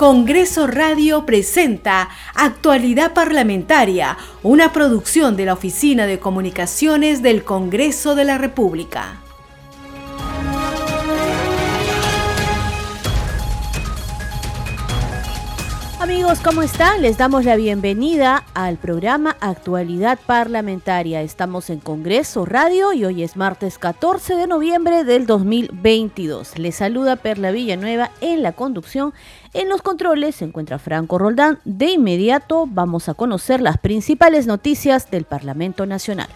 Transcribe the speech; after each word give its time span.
Congreso 0.00 0.66
Radio 0.66 1.26
presenta 1.26 2.08
Actualidad 2.34 3.12
Parlamentaria, 3.12 4.16
una 4.42 4.72
producción 4.72 5.36
de 5.36 5.44
la 5.44 5.52
Oficina 5.52 6.06
de 6.06 6.18
Comunicaciones 6.18 7.20
del 7.20 7.44
Congreso 7.44 8.14
de 8.14 8.24
la 8.24 8.38
República. 8.38 9.20
Amigos, 16.00 16.40
¿cómo 16.40 16.62
están? 16.62 17.02
Les 17.02 17.18
damos 17.18 17.44
la 17.44 17.56
bienvenida 17.56 18.44
al 18.54 18.78
programa 18.78 19.36
Actualidad 19.38 20.18
Parlamentaria. 20.24 21.20
Estamos 21.20 21.68
en 21.68 21.78
Congreso 21.78 22.46
Radio 22.46 22.94
y 22.94 23.04
hoy 23.04 23.22
es 23.22 23.36
martes 23.36 23.78
14 23.78 24.34
de 24.34 24.46
noviembre 24.46 25.04
del 25.04 25.26
2022. 25.26 26.58
Les 26.58 26.74
saluda 26.74 27.16
Perla 27.16 27.50
Villanueva 27.50 28.12
en 28.22 28.42
la 28.42 28.52
conducción. 28.52 29.12
En 29.52 29.68
los 29.68 29.82
controles 29.82 30.36
se 30.36 30.44
encuentra 30.44 30.78
Franco 30.78 31.18
Roldán. 31.18 31.58
De 31.64 31.90
inmediato 31.90 32.68
vamos 32.70 33.08
a 33.08 33.14
conocer 33.14 33.60
las 33.60 33.78
principales 33.78 34.46
noticias 34.46 35.10
del 35.10 35.24
Parlamento 35.24 35.86
Nacional. 35.86 36.28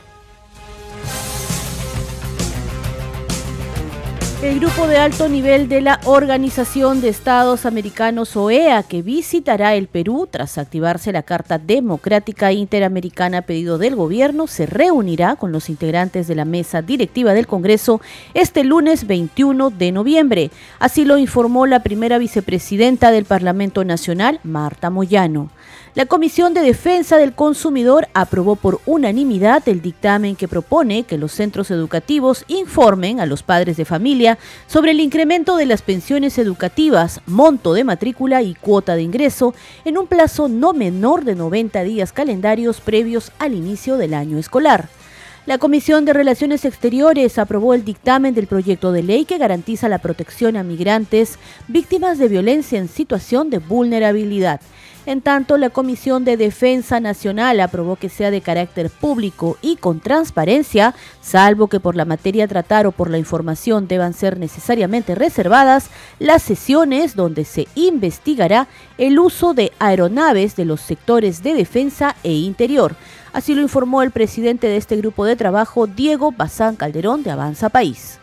El 4.45 4.61
grupo 4.61 4.87
de 4.87 4.99
alto 4.99 5.27
nivel 5.31 5.71
de 5.71 5.81
la 5.81 6.01
Organización 6.05 7.01
de 7.01 7.09
Estados 7.09 7.65
Americanos 7.65 8.37
OEA 8.37 8.83
que 8.83 9.01
visitará 9.01 9.75
el 9.75 9.87
Perú 9.87 10.29
tras 10.31 10.59
activarse 10.59 11.13
la 11.13 11.23
Carta 11.23 11.57
Democrática 11.57 12.53
Interamericana 12.53 13.41
pedido 13.41 13.79
del 13.79 13.97
gobierno 13.97 14.47
se 14.47 14.67
reunirá 14.67 15.37
con 15.37 15.51
los 15.51 15.71
integrantes 15.71 16.29
de 16.29 16.35
la 16.35 16.45
mesa 16.45 16.83
directiva 16.83 17.33
del 17.33 17.47
Congreso 17.47 18.03
este 18.35 18.65
lunes 18.65 19.07
21 19.07 19.71
de 19.71 19.93
noviembre. 19.93 20.51
Así 20.79 21.07
lo 21.07 21.17
informó 21.17 21.65
la 21.65 21.83
primera 21.83 22.19
vicepresidenta 22.19 23.13
del 23.13 23.25
Parlamento 23.25 23.83
Nacional, 23.83 24.41
Marta 24.45 24.91
Moyano. 24.91 25.49
La 25.95 26.07
Comisión 26.07 26.55
de 26.55 26.61
Defensa 26.61 27.19
del 27.19 27.35
Consumidor 27.35 28.09
aprobó 28.15 28.57
por 28.57 28.81
unanimidad 28.85 29.63
el 29.69 29.81
dictamen 29.81 30.35
que 30.35 30.49
propone 30.49 31.05
que 31.05 31.19
los 31.19 31.31
centros 31.31 31.71
educativos 31.71 32.45
informen 32.49 33.21
a 33.21 33.27
los 33.27 33.45
padres 33.45 33.77
de 33.77 33.85
familia 33.85 34.37
sobre 34.67 34.91
el 34.91 34.99
incremento 34.99 35.57
de 35.57 35.67
las 35.67 35.83
pensiones 35.83 36.37
educativas, 36.37 37.21
monto 37.27 37.75
de 37.75 37.85
matrícula 37.85 38.43
y 38.43 38.55
cuota 38.55 38.97
de 38.97 39.03
ingreso 39.03 39.55
en 39.85 39.97
un 39.97 40.09
plazo 40.09 40.49
no 40.49 40.73
menor 40.73 41.23
de 41.23 41.37
90 41.37 41.85
días 41.85 42.13
calendarios 42.13 42.81
previos 42.81 43.31
al 43.39 43.55
inicio 43.55 43.97
del 43.97 44.15
año 44.15 44.37
escolar. 44.37 44.89
La 45.47 45.59
Comisión 45.59 46.05
de 46.05 46.13
Relaciones 46.13 46.65
Exteriores 46.65 47.39
aprobó 47.39 47.73
el 47.73 47.85
dictamen 47.85 48.35
del 48.35 48.49
proyecto 48.49 48.91
de 48.91 49.05
ley 49.05 49.27
que 49.27 49.39
garantiza 49.39 49.89
la 49.89 49.99
protección 49.99 50.57
a 50.57 50.65
migrantes 50.65 51.39
víctimas 51.69 52.19
de 52.19 52.27
violencia 52.27 52.81
en 52.81 52.89
situación 52.89 53.49
de 53.49 53.59
vulnerabilidad 53.59 54.61
en 55.07 55.21
tanto, 55.21 55.59
la 55.59 55.71
Comisión 55.71 56.25
de 56.25 56.37
Defensa 56.37 56.99
Nacional 56.99 57.61
aprobó 57.61 57.97
que 57.97 58.09
sea 58.09 58.31
de 58.31 58.41
carácter 58.41 58.89
público 58.89 59.59
y 59.61 59.77
con 59.77 60.01
transparencia, 60.01 60.95
salvo 61.21 61.69
que 61.69 61.79
por 61.79 61.95
la 61.95 62.07
materia 62.07 62.49
tratar 62.49 62.87
o 62.87 62.93
por 62.93 63.11
la 63.11 63.19
información 63.19 63.87
deban 63.87 64.15
ser 64.15 64.39
necesariamente 64.39 65.15
reservadas, 65.15 65.91
las 66.19 66.43
sesiones 66.43 67.17
donde 67.17 67.45
se 67.45 67.69
investigará 67.75 68.67
el 68.97 69.19
uso 69.19 69.53
de 69.53 69.73
aeronaves 69.79 70.57
de 70.57 70.65
los 70.65 70.81
sectores 70.81 71.43
de 71.43 71.53
defensa 71.55 72.17
e 72.23 72.33
interior. 72.33 72.97
Así 73.35 73.55
lo 73.55 73.61
informó 73.61 74.03
el 74.03 74.11
presidente 74.11 74.69
de 74.69 74.79
este 74.79 74.97
grupo 74.97 75.27
de 75.27 75.37
trabajo, 75.37 75.87
Diego 75.87 76.33
Bazán 76.33 76.77
Calderón 76.77 77.23
de 77.23 77.31
Avanza 77.31 77.69
País. 77.69 78.21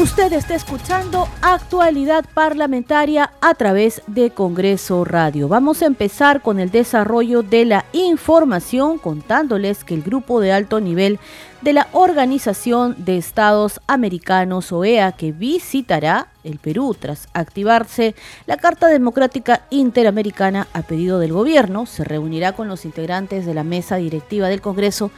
Usted 0.00 0.32
está 0.32 0.54
escuchando 0.54 1.26
actualidad 1.42 2.24
parlamentaria 2.32 3.32
a 3.40 3.54
través 3.54 4.00
de 4.06 4.30
Congreso 4.30 5.04
Radio. 5.04 5.48
Vamos 5.48 5.82
a 5.82 5.86
empezar 5.86 6.40
con 6.40 6.60
el 6.60 6.70
desarrollo 6.70 7.42
de 7.42 7.64
la 7.64 7.84
información 7.92 8.98
contándoles 8.98 9.82
que 9.82 9.94
el 9.94 10.04
grupo 10.04 10.40
de 10.40 10.52
alto 10.52 10.78
nivel 10.78 11.18
de 11.62 11.72
la 11.72 11.88
Organización 11.90 12.94
de 12.98 13.16
Estados 13.16 13.80
Americanos 13.88 14.70
OEA 14.70 15.10
que 15.10 15.32
visitará 15.32 16.28
el 16.44 16.58
Perú 16.58 16.94
tras 16.96 17.26
activarse 17.34 18.14
la 18.46 18.56
Carta 18.56 18.86
Democrática 18.86 19.62
Interamericana 19.70 20.68
a 20.74 20.82
pedido 20.82 21.18
del 21.18 21.32
gobierno 21.32 21.86
se 21.86 22.04
reunirá 22.04 22.52
con 22.52 22.68
los 22.68 22.84
integrantes 22.84 23.46
de 23.46 23.54
la 23.54 23.64
mesa 23.64 23.96
directiva 23.96 24.48
del 24.48 24.60
Congreso 24.60 25.10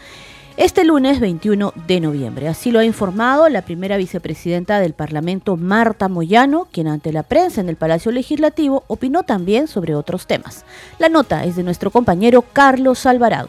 este 0.60 0.84
lunes 0.84 1.20
21 1.20 1.72
de 1.86 2.00
noviembre. 2.00 2.46
Así 2.46 2.70
lo 2.70 2.80
ha 2.80 2.84
informado 2.84 3.48
la 3.48 3.62
primera 3.62 3.96
vicepresidenta 3.96 4.78
del 4.78 4.92
Parlamento, 4.92 5.56
Marta 5.56 6.06
Moyano, 6.10 6.68
quien 6.70 6.86
ante 6.86 7.14
la 7.14 7.22
prensa 7.22 7.62
en 7.62 7.70
el 7.70 7.76
Palacio 7.76 8.12
Legislativo 8.12 8.84
opinó 8.86 9.22
también 9.22 9.68
sobre 9.68 9.94
otros 9.94 10.26
temas. 10.26 10.66
La 10.98 11.08
nota 11.08 11.44
es 11.44 11.56
de 11.56 11.62
nuestro 11.62 11.90
compañero 11.90 12.44
Carlos 12.52 13.06
Alvarado. 13.06 13.48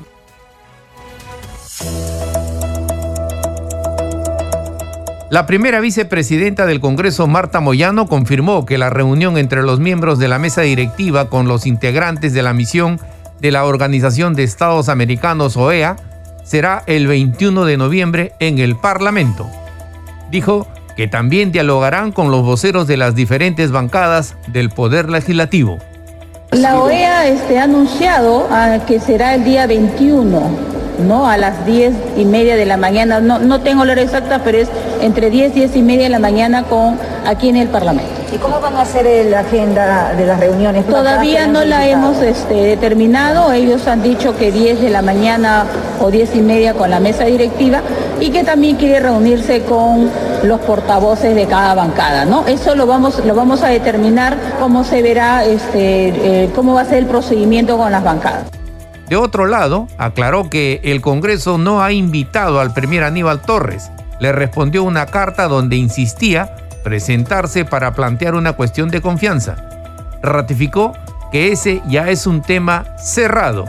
La 5.30 5.46
primera 5.46 5.82
vicepresidenta 5.82 6.66
del 6.66 6.80
Congreso, 6.80 7.28
Marta 7.28 7.60
Moyano, 7.60 8.08
confirmó 8.08 8.66
que 8.66 8.78
la 8.78 8.90
reunión 8.90 9.38
entre 9.38 9.64
los 9.64 9.82
miembros 9.82 10.18
de 10.18 10.30
la 10.30 10.40
mesa 10.40 10.62
directiva 10.62 11.30
con 11.30 11.50
los 11.50 11.66
integrantes 11.66 12.34
de 12.34 12.42
la 12.42 12.54
misión 12.54 13.02
de 13.42 13.52
la 13.52 13.66
Organización 13.66 14.34
de 14.34 14.44
Estados 14.44 14.88
Americanos, 14.88 15.58
OEA, 15.58 15.98
será 16.44 16.84
el 16.88 17.08
21 17.08 17.66
de 17.66 17.78
noviembre 17.78 18.34
en 18.40 18.60
el 18.60 18.76
Parlamento. 18.76 19.50
Dijo 20.30 20.68
que 20.96 21.08
también 21.08 21.52
dialogarán 21.52 22.12
con 22.12 22.32
los 22.32 22.44
voceros 22.44 22.88
de 22.88 22.98
las 22.98 23.16
diferentes 23.16 23.72
bancadas 23.72 24.36
del 24.48 24.70
Poder 24.70 25.10
Legislativo. 25.10 25.80
La 26.52 26.80
OEA 26.80 27.28
este, 27.28 27.60
ha 27.60 27.64
anunciado 27.64 28.48
ah, 28.52 28.80
que 28.86 29.00
será 29.00 29.36
el 29.36 29.44
día 29.44 29.68
21, 29.68 30.42
¿no? 31.02 31.28
A 31.28 31.38
las 31.38 31.66
10 31.66 31.94
y 32.18 32.26
media 32.26 32.56
de 32.56 32.66
la 32.66 32.78
mañana. 32.78 33.20
No, 33.20 33.40
no 33.40 33.62
tengo 33.62 33.86
la 33.86 33.94
hora 33.94 34.02
exacta, 34.02 34.42
pero 34.44 34.58
es 34.58 34.70
entre 35.02 35.30
10 35.30 35.52
y 35.52 35.60
10 35.62 35.76
y 35.76 35.82
media 35.82 36.04
de 36.04 36.10
la 36.10 36.20
mañana 36.20 36.64
con, 36.64 36.98
aquí 37.26 37.50
en 37.50 37.58
el 37.58 37.68
Parlamento. 37.68 38.22
¿Y 38.34 38.38
cómo 38.38 38.62
van 38.62 38.76
a 38.76 38.82
hacer 38.82 39.26
la 39.26 39.40
agenda 39.40 40.14
de 40.16 40.26
las 40.26 40.40
reuniones? 40.40 40.88
Todavía 40.88 41.48
no 41.48 41.66
la 41.66 41.88
hemos 41.88 42.22
este, 42.22 42.54
determinado. 42.54 43.52
Ellos 43.52 43.88
han 43.88 44.02
dicho 44.02 44.38
que 44.38 44.52
10 44.52 44.82
de 44.82 44.90
la 44.90 45.02
mañana 45.02 45.66
o 46.00 46.10
10 46.10 46.36
y 46.36 46.42
media 46.42 46.74
con 46.74 46.90
la 46.90 47.02
mesa 47.02 47.26
directiva 47.26 47.82
y 48.22 48.30
que 48.30 48.44
también 48.44 48.78
quiere 48.78 49.02
reunirse 49.02 49.64
con 49.64 50.10
los 50.44 50.62
portavoces 50.62 51.36
de 51.36 51.46
cada 51.46 51.76
bancada, 51.76 52.24
¿no? 52.24 52.48
Eso 52.48 52.76
lo 52.76 52.88
vamos, 52.88 53.24
lo 53.26 53.36
vamos 53.36 53.64
a 53.64 53.68
determinar 53.68 54.38
cómo 54.60 54.84
se 54.84 55.02
verá, 55.02 55.44
este, 55.44 56.44
eh, 56.44 56.50
cómo 56.56 56.74
va 56.74 56.82
a 56.82 56.86
ser 56.86 57.00
el 57.00 57.08
procedimiento 57.08 57.78
con 57.78 57.92
las 57.92 58.04
bancadas. 58.04 58.61
De 59.12 59.18
otro 59.18 59.46
lado, 59.46 59.90
aclaró 59.98 60.50
que 60.50 60.80
el 60.86 61.02
Congreso 61.02 61.58
no 61.58 61.84
ha 61.84 61.92
invitado 61.92 62.62
al 62.62 62.74
primer 62.74 63.04
Aníbal 63.04 63.42
Torres. 63.42 63.92
Le 64.22 64.32
respondió 64.32 64.86
una 64.86 65.06
carta 65.06 65.50
donde 65.50 65.76
insistía 65.76 66.56
presentarse 66.82 67.66
para 67.66 67.94
plantear 67.94 68.36
una 68.36 68.54
cuestión 68.54 68.88
de 68.88 69.02
confianza. 69.02 69.58
Ratificó 70.22 70.94
que 71.30 71.52
ese 71.52 71.82
ya 71.90 72.08
es 72.08 72.26
un 72.26 72.42
tema 72.42 72.86
cerrado. 72.98 73.66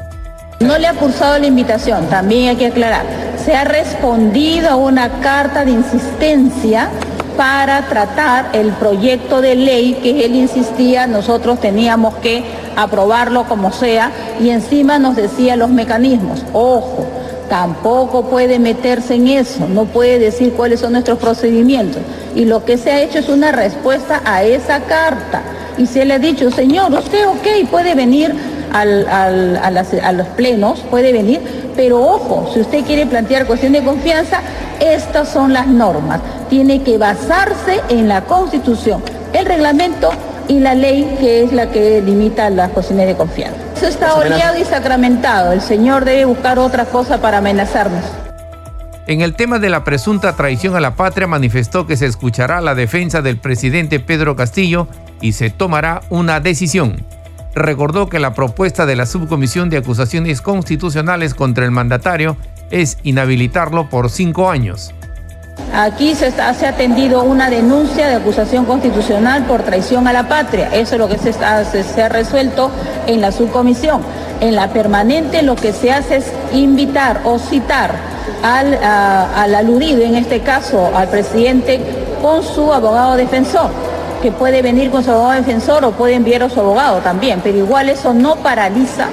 No 0.61 0.79
le 0.79 0.87
ha 0.87 0.95
cursado 0.95 1.37
la 1.41 1.47
invitación, 1.49 2.09
también 2.09 2.51
hay 2.51 2.57
que 2.57 2.67
aclarar. 2.69 3.05
Se 3.45 3.57
ha 3.57 3.65
respondido 3.65 4.71
a 4.71 4.77
una 4.77 5.09
carta 5.23 5.65
de 5.65 5.73
insistencia 5.73 6.89
para 7.37 7.89
tratar 7.89 8.51
el 8.53 8.71
proyecto 8.75 9.41
de 9.41 9.57
ley 9.57 9.99
que 10.05 10.25
él 10.25 10.37
insistía, 10.37 11.09
nosotros 11.09 11.61
teníamos 11.61 12.15
que 12.19 12.45
aprobarlo 12.77 13.45
como 13.45 13.73
sea 13.73 14.11
y 14.41 14.51
encima 14.51 14.99
nos 14.99 15.17
decía 15.17 15.57
los 15.57 15.71
mecanismos. 15.71 16.45
Ojo, 16.53 17.07
tampoco 17.49 18.25
puede 18.25 18.59
meterse 18.59 19.15
en 19.15 19.29
eso, 19.29 19.69
no 19.69 19.85
puede 19.85 20.19
decir 20.19 20.55
cuáles 20.55 20.81
son 20.81 20.93
nuestros 20.93 21.19
procedimientos. 21.19 22.03
Y 22.35 22.47
lo 22.47 22.65
que 22.65 22.79
se 22.79 22.91
ha 22.91 23.03
hecho 23.03 23.19
es 23.19 23.29
una 23.29 23.53
respuesta 23.53 24.23
a 24.25 24.43
esa 24.43 24.81
carta. 24.81 25.43
Y 25.77 25.87
se 25.87 26.05
le 26.05 26.15
ha 26.15 26.19
dicho, 26.19 26.51
señor, 26.51 26.93
usted 26.93 27.27
ok, 27.27 27.69
puede 27.71 27.95
venir 27.95 28.35
a, 28.73 30.13
los 30.13 30.27
plenos, 30.29 30.81
puede 30.91 31.13
venir, 31.13 31.41
pero 31.77 32.01
ojo, 32.01 32.51
si 32.53 32.61
usted 32.61 32.85
quiere 32.85 33.07
plantear 33.07 33.47
cuestión 33.47 33.73
de 33.73 33.83
confianza, 33.83 34.41
estas 34.81 35.29
son 35.29 35.53
las 35.53 35.67
normas. 35.67 36.21
Tiene 36.49 36.83
que 36.83 36.99
basarse 36.99 37.81
en 37.89 38.09
la 38.09 38.23
Constitución, 38.23 39.03
el 39.33 39.47
reglamento 39.47 40.11
y 40.49 40.61
la 40.61 40.75
ley 40.75 41.17
que 41.21 41.45
es 41.45 41.53
la 41.53 41.71
que 41.71 42.03
limita 42.03 42.51
las 42.51 42.71
cuestiones 42.71 43.07
de 43.07 43.17
confianza. 43.17 43.59
Eso 43.77 43.87
está 43.87 44.15
oleado 44.15 44.59
y 44.59 44.65
sacramentado. 44.65 45.53
El 45.53 45.61
Señor 45.61 46.05
debe 46.05 46.25
buscar 46.25 46.59
otra 46.59 46.85
cosa 46.85 47.21
para 47.21 47.39
amenazarnos. 47.39 48.05
En 49.07 49.21
el 49.21 49.35
tema 49.35 49.59
de 49.59 49.69
la 49.69 49.83
presunta 49.83 50.37
traición 50.37 50.77
a 50.77 50.81
la 50.81 50.95
patria 50.95 51.27
manifestó 51.27 51.87
que 51.87 51.97
se 51.97 52.07
escuchará 52.07 52.61
la 52.61 52.77
defensa 52.77 53.21
del 53.21 53.37
presidente 53.37 53.99
Pedro 53.99 54.37
Castillo 54.37 54.87
y 55.21 55.33
se 55.33 55.51
tomará 55.51 56.03
una 56.11 56.41
decisión. 56.41 57.05
recordó 57.55 58.09
que 58.09 58.19
la 58.19 58.33
propuesta 58.33 58.87
de 58.87 58.97
la 58.97 59.05
Subcomisión 59.05 59.69
de 59.69 59.77
Acusaciones 59.77 60.41
Constitucionales 60.41 61.35
contra 61.35 61.67
el 61.67 61.71
mandatario 61.71 62.37
es 62.71 62.97
inhabilitarlo 63.03 63.91
por 63.91 64.09
cinco 64.09 64.51
años. 64.51 64.95
Aquí 65.75 66.15
se, 66.15 66.33
ha 66.41 66.51
atendido 66.51 67.23
una 67.23 67.49
denuncia 67.49 68.07
de 68.07 68.17
acusación 68.17 68.67
constitucional 68.67 69.45
por 69.45 69.63
traición 69.63 70.07
a 70.07 70.13
la 70.13 70.29
patria. 70.29 70.69
Eso 70.73 70.97
es 70.97 70.99
lo 70.99 71.09
que 71.09 71.19
se, 71.19 71.33
se 71.33 72.03
ha 72.03 72.09
resuelto 72.09 72.71
en 73.07 73.21
la 73.21 73.33
subcomisión. 73.33 74.03
En 74.41 74.55
la 74.55 74.69
permanente 74.69 75.43
lo 75.43 75.57
que 75.57 75.73
se 75.73 75.91
hace 75.91 76.17
es 76.17 76.33
invitar 76.53 77.23
o 77.25 77.39
citar 77.39 77.93
al, 78.43 78.75
al 78.75 79.55
aludido, 79.55 80.03
en 80.03 80.17
este 80.17 80.41
caso 80.41 80.91
al 80.95 81.09
presidente, 81.09 81.81
con 82.21 82.43
su 82.43 82.73
abogado 82.73 83.17
defensor 83.17 83.71
que 84.23 84.31
puede 84.31 84.63
venir 84.63 84.91
con 84.91 85.03
su 85.03 85.11
abogado 85.11 85.33
defensor 85.33 85.85
o 85.85 85.91
puede 85.91 86.15
enviar 86.15 86.45
a 86.45 86.49
su 86.49 86.61
abogado 86.61 86.99
también, 86.99 87.41
pero 87.43 87.59
igual 87.59 87.89
eso 87.89 88.15
no 88.15 88.37
paraliza 88.37 89.09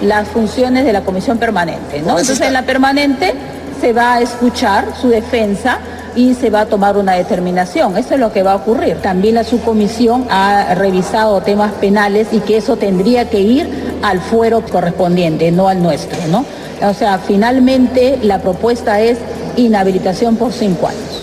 las 0.00 0.26
funciones 0.28 0.86
de 0.86 0.92
la 0.92 1.02
comisión 1.02 1.36
permanente. 1.36 2.00
¿no? 2.00 2.18
Entonces 2.18 2.40
en 2.40 2.54
la 2.54 2.62
permanente 2.62 3.34
se 3.84 3.92
va 3.92 4.14
a 4.14 4.20
escuchar 4.22 4.96
su 4.98 5.10
defensa 5.10 5.78
y 6.16 6.32
se 6.32 6.48
va 6.48 6.62
a 6.62 6.66
tomar 6.66 6.96
una 6.96 7.12
determinación. 7.12 7.98
Eso 7.98 8.14
es 8.14 8.20
lo 8.20 8.32
que 8.32 8.42
va 8.42 8.52
a 8.52 8.56
ocurrir. 8.56 8.96
También 9.02 9.34
la 9.34 9.44
subcomisión 9.44 10.24
ha 10.30 10.74
revisado 10.74 11.42
temas 11.42 11.70
penales 11.72 12.28
y 12.32 12.40
que 12.40 12.56
eso 12.56 12.78
tendría 12.78 13.28
que 13.28 13.40
ir 13.40 13.98
al 14.02 14.22
fuero 14.22 14.62
correspondiente, 14.62 15.52
no 15.52 15.68
al 15.68 15.82
nuestro, 15.82 16.16
¿no? 16.28 16.46
O 16.80 16.94
sea, 16.94 17.18
finalmente 17.18 18.18
la 18.22 18.40
propuesta 18.40 19.02
es 19.02 19.18
inhabilitación 19.56 20.36
por 20.36 20.50
cinco 20.54 20.88
años. 20.88 21.22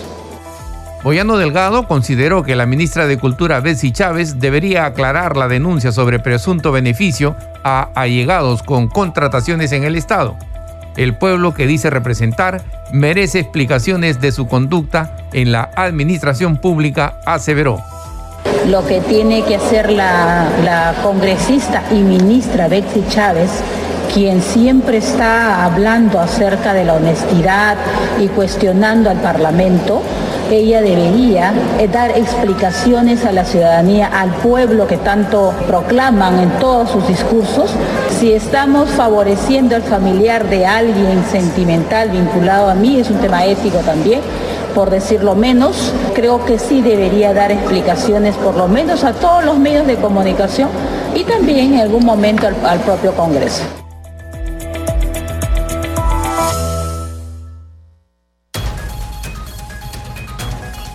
Boyano 1.02 1.38
Delgado 1.38 1.88
consideró 1.88 2.44
que 2.44 2.54
la 2.54 2.66
ministra 2.66 3.08
de 3.08 3.18
Cultura 3.18 3.58
Betsy 3.58 3.90
Chávez 3.90 4.38
debería 4.38 4.86
aclarar 4.86 5.36
la 5.36 5.48
denuncia 5.48 5.90
sobre 5.90 6.20
presunto 6.20 6.70
beneficio 6.70 7.34
a 7.64 7.88
allegados 7.96 8.62
con 8.62 8.86
contrataciones 8.86 9.72
en 9.72 9.82
el 9.82 9.96
Estado. 9.96 10.36
El 10.96 11.14
pueblo 11.14 11.54
que 11.54 11.66
dice 11.66 11.90
representar 11.90 12.62
merece 12.92 13.40
explicaciones 13.40 14.20
de 14.20 14.32
su 14.32 14.46
conducta 14.46 15.16
en 15.32 15.52
la 15.52 15.70
administración 15.76 16.58
pública, 16.58 17.20
aseveró. 17.24 17.82
Lo 18.68 18.86
que 18.86 19.00
tiene 19.00 19.42
que 19.44 19.56
hacer 19.56 19.90
la, 19.90 20.94
congresista 21.02 21.82
y 21.90 21.94
ministra 21.94 22.68
Betsy 22.68 23.02
Chávez 23.08 23.50
quien 24.12 24.42
siempre 24.42 24.98
está 24.98 25.64
hablando 25.64 26.20
acerca 26.20 26.74
de 26.74 26.84
la 26.84 26.94
honestidad 26.94 27.76
y 28.20 28.28
cuestionando 28.28 29.08
al 29.08 29.18
Parlamento, 29.18 30.02
ella 30.50 30.82
debería 30.82 31.54
eh, 31.78 31.88
dar 31.88 32.10
explicaciones 32.10 33.24
a 33.24 33.32
la 33.32 33.44
ciudadanía, 33.44 34.06
al 34.08 34.30
pueblo 34.36 34.86
que 34.86 34.98
tanto 34.98 35.54
proclaman 35.66 36.40
en 36.40 36.50
todos 36.58 36.90
sus 36.90 37.08
discursos, 37.08 37.70
si 38.20 38.32
estamos 38.32 38.90
favoreciendo 38.90 39.76
al 39.76 39.82
familiar 39.82 40.48
de 40.48 40.66
alguien 40.66 41.24
sentimental 41.30 42.10
vinculado 42.10 42.68
a 42.68 42.74
mí, 42.74 43.00
es 43.00 43.08
un 43.08 43.18
tema 43.18 43.46
ético 43.46 43.78
también, 43.78 44.20
por 44.74 44.90
decirlo 44.90 45.34
menos, 45.34 45.92
creo 46.14 46.44
que 46.44 46.58
sí 46.58 46.82
debería 46.82 47.32
dar 47.32 47.50
explicaciones 47.50 48.34
por 48.36 48.56
lo 48.56 48.68
menos 48.68 49.04
a 49.04 49.12
todos 49.14 49.44
los 49.44 49.58
medios 49.58 49.86
de 49.86 49.96
comunicación 49.96 50.68
y 51.14 51.24
también 51.24 51.74
en 51.74 51.80
algún 51.80 52.04
momento 52.04 52.46
al, 52.46 52.56
al 52.64 52.80
propio 52.80 53.14
Congreso. 53.14 53.62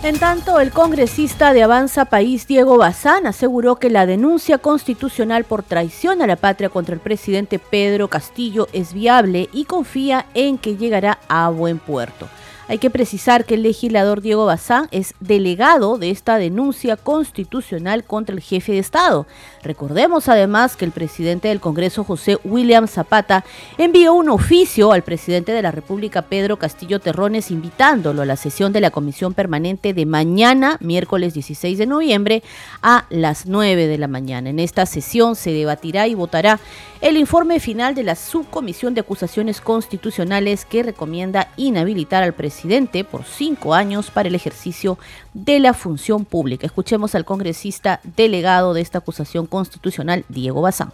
En 0.08 0.18
tanto, 0.18 0.58
el 0.58 0.70
congresista 0.70 1.52
de 1.52 1.62
Avanza 1.62 2.06
País, 2.06 2.46
Diego 2.46 2.78
Bazán, 2.78 3.26
aseguró 3.26 3.76
que 3.76 3.90
la 3.90 4.06
denuncia 4.06 4.56
constitucional 4.56 5.44
por 5.44 5.62
traición 5.62 6.22
a 6.22 6.26
la 6.26 6.36
patria 6.36 6.70
contra 6.70 6.94
el 6.94 7.00
presidente 7.02 7.58
Pedro 7.58 8.08
Castillo 8.08 8.68
es 8.72 8.94
viable 8.94 9.50
y 9.52 9.66
confía 9.66 10.24
en 10.32 10.56
que 10.56 10.78
llegará 10.78 11.18
a 11.28 11.50
buen 11.50 11.78
puerto. 11.78 12.26
Hay 12.68 12.76
que 12.76 12.90
precisar 12.90 13.46
que 13.46 13.54
el 13.54 13.62
legislador 13.62 14.20
Diego 14.20 14.44
Bazán 14.44 14.88
es 14.90 15.14
delegado 15.20 15.96
de 15.96 16.10
esta 16.10 16.36
denuncia 16.36 16.98
constitucional 16.98 18.04
contra 18.04 18.34
el 18.34 18.42
jefe 18.42 18.72
de 18.72 18.78
Estado. 18.78 19.26
Recordemos 19.62 20.28
además 20.28 20.76
que 20.76 20.84
el 20.84 20.90
presidente 20.90 21.48
del 21.48 21.60
Congreso, 21.60 22.04
José 22.04 22.36
William 22.44 22.86
Zapata, 22.86 23.42
envió 23.78 24.12
un 24.12 24.28
oficio 24.28 24.92
al 24.92 25.02
presidente 25.02 25.52
de 25.52 25.62
la 25.62 25.70
República, 25.70 26.20
Pedro 26.20 26.58
Castillo 26.58 27.00
Terrones, 27.00 27.50
invitándolo 27.50 28.20
a 28.20 28.26
la 28.26 28.36
sesión 28.36 28.70
de 28.74 28.82
la 28.82 28.90
Comisión 28.90 29.32
Permanente 29.32 29.94
de 29.94 30.04
mañana, 30.04 30.76
miércoles 30.80 31.32
16 31.32 31.78
de 31.78 31.86
noviembre, 31.86 32.42
a 32.82 33.06
las 33.08 33.46
9 33.46 33.86
de 33.86 33.96
la 33.96 34.08
mañana. 34.08 34.50
En 34.50 34.58
esta 34.58 34.84
sesión 34.84 35.36
se 35.36 35.52
debatirá 35.52 36.06
y 36.06 36.14
votará 36.14 36.60
el 37.00 37.16
informe 37.16 37.60
final 37.60 37.94
de 37.94 38.02
la 38.02 38.16
Subcomisión 38.16 38.94
de 38.94 39.02
Acusaciones 39.02 39.60
Constitucionales 39.60 40.64
que 40.64 40.82
recomienda 40.82 41.52
inhabilitar 41.56 42.22
al 42.22 42.34
presidente 42.34 43.04
por 43.04 43.24
cinco 43.24 43.74
años 43.74 44.10
para 44.10 44.28
el 44.28 44.34
ejercicio 44.34 44.98
de 45.32 45.60
la 45.60 45.74
función 45.74 46.24
pública. 46.24 46.66
Escuchemos 46.66 47.14
al 47.14 47.24
congresista 47.24 48.00
delegado 48.16 48.74
de 48.74 48.80
esta 48.80 48.98
acusación 48.98 49.46
constitucional, 49.46 50.24
Diego 50.28 50.62
Bazán. 50.62 50.92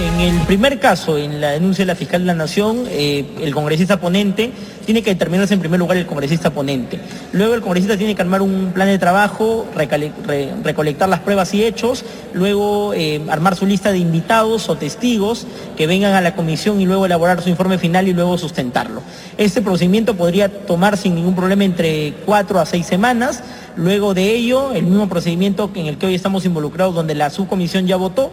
En 0.00 0.20
el 0.20 0.40
primer 0.40 0.80
caso, 0.80 1.16
en 1.18 1.40
la 1.40 1.52
denuncia 1.52 1.82
de 1.82 1.86
la 1.86 1.94
fiscal 1.94 2.22
de 2.22 2.26
la 2.26 2.34
Nación, 2.34 2.84
eh, 2.88 3.24
el 3.40 3.54
congresista 3.54 4.00
ponente 4.00 4.50
tiene 4.84 5.02
que 5.02 5.10
determinarse 5.10 5.54
en 5.54 5.60
primer 5.60 5.78
lugar 5.78 5.96
el 5.96 6.06
congresista 6.06 6.50
ponente. 6.50 6.98
Luego 7.32 7.54
el 7.54 7.60
congresista 7.60 7.96
tiene 7.96 8.16
que 8.16 8.20
armar 8.20 8.42
un 8.42 8.72
plan 8.74 8.88
de 8.88 8.98
trabajo, 8.98 9.66
recolectar 10.64 11.08
las 11.08 11.20
pruebas 11.20 11.54
y 11.54 11.64
hechos, 11.64 12.04
luego 12.32 12.92
eh, 12.92 13.22
armar 13.30 13.54
su 13.54 13.66
lista 13.66 13.92
de 13.92 13.98
invitados 13.98 14.68
o 14.68 14.76
testigos 14.76 15.46
que 15.76 15.86
vengan 15.86 16.12
a 16.12 16.20
la 16.20 16.34
comisión 16.34 16.80
y 16.80 16.86
luego 16.86 17.06
elaborar 17.06 17.40
su 17.40 17.48
informe 17.48 17.78
final 17.78 18.08
y 18.08 18.12
luego 18.12 18.36
sustentarlo. 18.36 19.00
Este 19.38 19.62
procedimiento 19.62 20.16
podría 20.16 20.48
tomar 20.48 20.96
sin 20.96 21.14
ningún 21.14 21.36
problema 21.36 21.64
entre 21.64 22.14
cuatro 22.26 22.58
a 22.58 22.66
seis 22.66 22.84
semanas. 22.84 23.44
Luego 23.76 24.12
de 24.12 24.34
ello, 24.34 24.72
el 24.72 24.84
mismo 24.84 25.08
procedimiento 25.08 25.70
en 25.74 25.86
el 25.86 25.98
que 25.98 26.06
hoy 26.06 26.16
estamos 26.16 26.44
involucrados, 26.44 26.96
donde 26.96 27.14
la 27.14 27.30
subcomisión 27.30 27.86
ya 27.86 27.96
votó, 27.96 28.32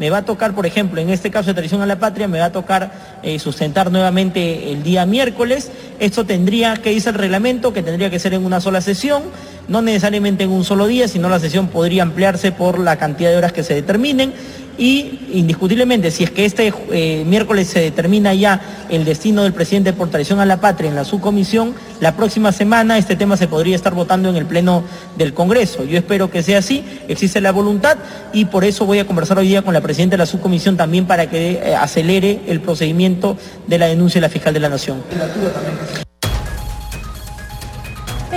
me 0.00 0.08
va 0.08 0.18
a 0.18 0.24
tocar, 0.24 0.54
por 0.54 0.64
ejemplo, 0.64 0.98
en 0.98 1.10
este 1.10 1.30
caso 1.30 1.48
de 1.48 1.54
traición 1.54 1.82
a 1.82 1.86
la 1.86 1.98
patria, 1.98 2.26
me 2.26 2.38
va 2.38 2.46
a 2.46 2.52
tocar 2.52 2.90
eh, 3.22 3.38
sustentar 3.38 3.92
nuevamente 3.92 4.72
el 4.72 4.82
día 4.82 5.04
miércoles. 5.04 5.70
Esto 5.98 6.24
tendría 6.24 6.74
que 6.78 6.90
irse 6.90 7.10
el 7.10 7.16
reglamento, 7.16 7.74
que 7.74 7.82
tendría 7.82 8.08
que 8.08 8.18
ser 8.18 8.32
en 8.32 8.46
una 8.46 8.62
sola 8.62 8.80
sesión, 8.80 9.24
no 9.68 9.82
necesariamente 9.82 10.44
en 10.44 10.52
un 10.52 10.64
solo 10.64 10.86
día, 10.86 11.06
sino 11.06 11.28
la 11.28 11.38
sesión 11.38 11.68
podría 11.68 12.02
ampliarse 12.02 12.50
por 12.50 12.78
la 12.78 12.96
cantidad 12.96 13.28
de 13.28 13.36
horas 13.36 13.52
que 13.52 13.62
se 13.62 13.74
determinen 13.74 14.32
y 14.80 15.28
indiscutiblemente 15.34 16.10
si 16.10 16.24
es 16.24 16.30
que 16.30 16.46
este 16.46 16.72
eh, 16.90 17.22
miércoles 17.26 17.68
se 17.68 17.80
determina 17.80 18.32
ya 18.32 18.86
el 18.88 19.04
destino 19.04 19.42
del 19.42 19.52
presidente 19.52 19.92
por 19.92 20.08
traición 20.08 20.40
a 20.40 20.46
la 20.46 20.58
patria 20.58 20.88
en 20.88 20.96
la 20.96 21.04
subcomisión, 21.04 21.74
la 22.00 22.16
próxima 22.16 22.50
semana 22.50 22.96
este 22.96 23.14
tema 23.14 23.36
se 23.36 23.46
podría 23.46 23.76
estar 23.76 23.94
votando 23.94 24.30
en 24.30 24.36
el 24.36 24.46
Pleno 24.46 24.82
del 25.18 25.34
Congreso. 25.34 25.84
Yo 25.84 25.98
espero 25.98 26.30
que 26.30 26.42
sea 26.42 26.60
así, 26.60 26.82
existe 27.08 27.42
la 27.42 27.52
voluntad 27.52 27.98
y 28.32 28.46
por 28.46 28.64
eso 28.64 28.86
voy 28.86 29.00
a 29.00 29.06
conversar 29.06 29.38
hoy 29.38 29.48
día 29.48 29.60
con 29.60 29.74
la 29.74 29.82
presidenta 29.82 30.14
de 30.14 30.18
la 30.18 30.26
subcomisión 30.26 30.78
también 30.78 31.06
para 31.06 31.28
que 31.28 31.52
eh, 31.52 31.76
acelere 31.76 32.40
el 32.46 32.60
procedimiento 32.60 33.36
de 33.66 33.78
la 33.78 33.86
denuncia 33.86 34.18
de 34.18 34.26
la 34.26 34.30
fiscal 34.30 34.54
de 34.54 34.60
la 34.60 34.70
Nación. 34.70 35.02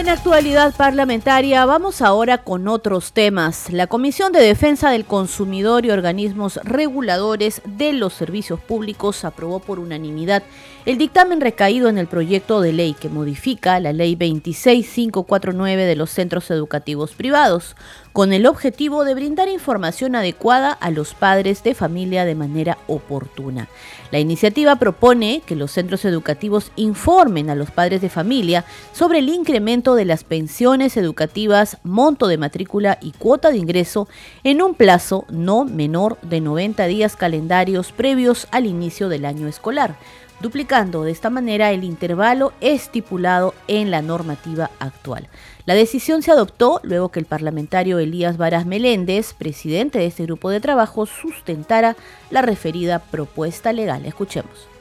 En 0.04 0.10
actualidad 0.10 0.76
parlamentaria 0.76 1.66
vamos 1.66 2.02
ahora 2.02 2.40
con 2.40 2.68
otros 2.68 3.14
temas. 3.14 3.72
La 3.72 3.88
Comisión 3.88 4.34
de 4.34 4.42
Defensa 4.42 4.90
del 4.90 5.06
Consumidor 5.06 5.86
y 5.86 5.92
organismos 5.92 6.58
reguladores 6.66 7.62
de 7.64 7.94
los 7.94 8.12
servicios 8.12 8.60
públicos 8.60 9.24
aprobó 9.24 9.60
por 9.60 9.80
unanimidad 9.80 10.44
el 10.86 10.98
dictamen 10.98 11.40
recaído 11.40 11.88
en 11.88 11.98
el 11.98 12.08
proyecto 12.08 12.60
de 12.60 12.74
ley 12.74 12.96
que 13.00 13.08
modifica 13.08 13.80
la 13.80 13.94
ley 13.94 14.16
26549 14.16 15.86
de 15.86 15.96
los 15.96 16.10
centros 16.10 16.52
educativos 16.52 17.14
privados, 17.14 17.78
con 18.14 18.32
el 18.32 18.46
objetivo 18.46 19.04
de 19.04 19.16
brindar 19.16 19.50
información 19.50 20.16
adecuada 20.16 20.72
a 20.72 20.92
los 20.92 21.16
padres 21.16 21.64
de 21.64 21.74
familia 21.74 22.26
de 22.26 22.36
manera 22.36 22.78
oportuna. 22.86 23.68
La 24.12 24.20
iniciativa 24.20 24.76
propone 24.76 25.42
que 25.46 25.56
los 25.56 25.72
centros 25.72 26.06
educativos 26.06 26.72
informen 26.76 27.50
a 27.50 27.56
los 27.56 27.72
padres 27.72 28.02
de 28.02 28.10
familia 28.10 28.66
sobre 28.92 29.18
el 29.18 29.30
incremento 29.30 29.96
de 29.96 30.06
las 30.06 30.24
pensiones 30.24 30.96
educativas, 30.96 31.80
monto 31.84 32.28
de 32.28 32.38
matrícula 32.38 33.00
y 33.02 33.14
cuota 33.14 33.50
de 33.50 33.58
ingreso 33.58 34.08
en 34.44 34.62
un 34.62 34.76
plazo 34.76 35.26
no 35.30 35.66
menor 35.66 36.20
de 36.22 36.40
90 36.40 36.86
días 36.86 37.16
calendarios 37.16 37.92
previos 37.92 38.48
al 38.52 38.68
inicio 38.68 39.10
del 39.10 39.26
año 39.26 39.48
escolar 39.48 39.98
duplicando 40.44 41.04
de 41.04 41.12
esta 41.12 41.30
manera 41.30 41.72
el 41.72 41.86
intervalo 41.86 42.52
estipulado 42.60 43.56
en 43.70 43.90
la 43.92 44.02
normativa 44.02 44.70
actual. 44.80 45.30
La 45.66 45.76
decisión 45.76 46.22
se 46.22 46.32
adoptó 46.32 46.82
luego 46.84 47.10
que 47.10 47.22
el 47.22 47.26
parlamentario 47.26 47.98
Elías 47.98 48.36
Varas 48.36 48.66
Meléndez, 48.66 49.34
presidente 49.34 50.00
de 50.00 50.08
este 50.08 50.24
grupo 50.24 50.50
de 50.50 50.60
trabajo, 50.60 51.06
sustentara 51.06 51.96
la 52.32 52.42
referida 52.42 53.00
propuesta 53.00 53.72
legal. 53.72 54.06
Escuchemos. 54.06 54.73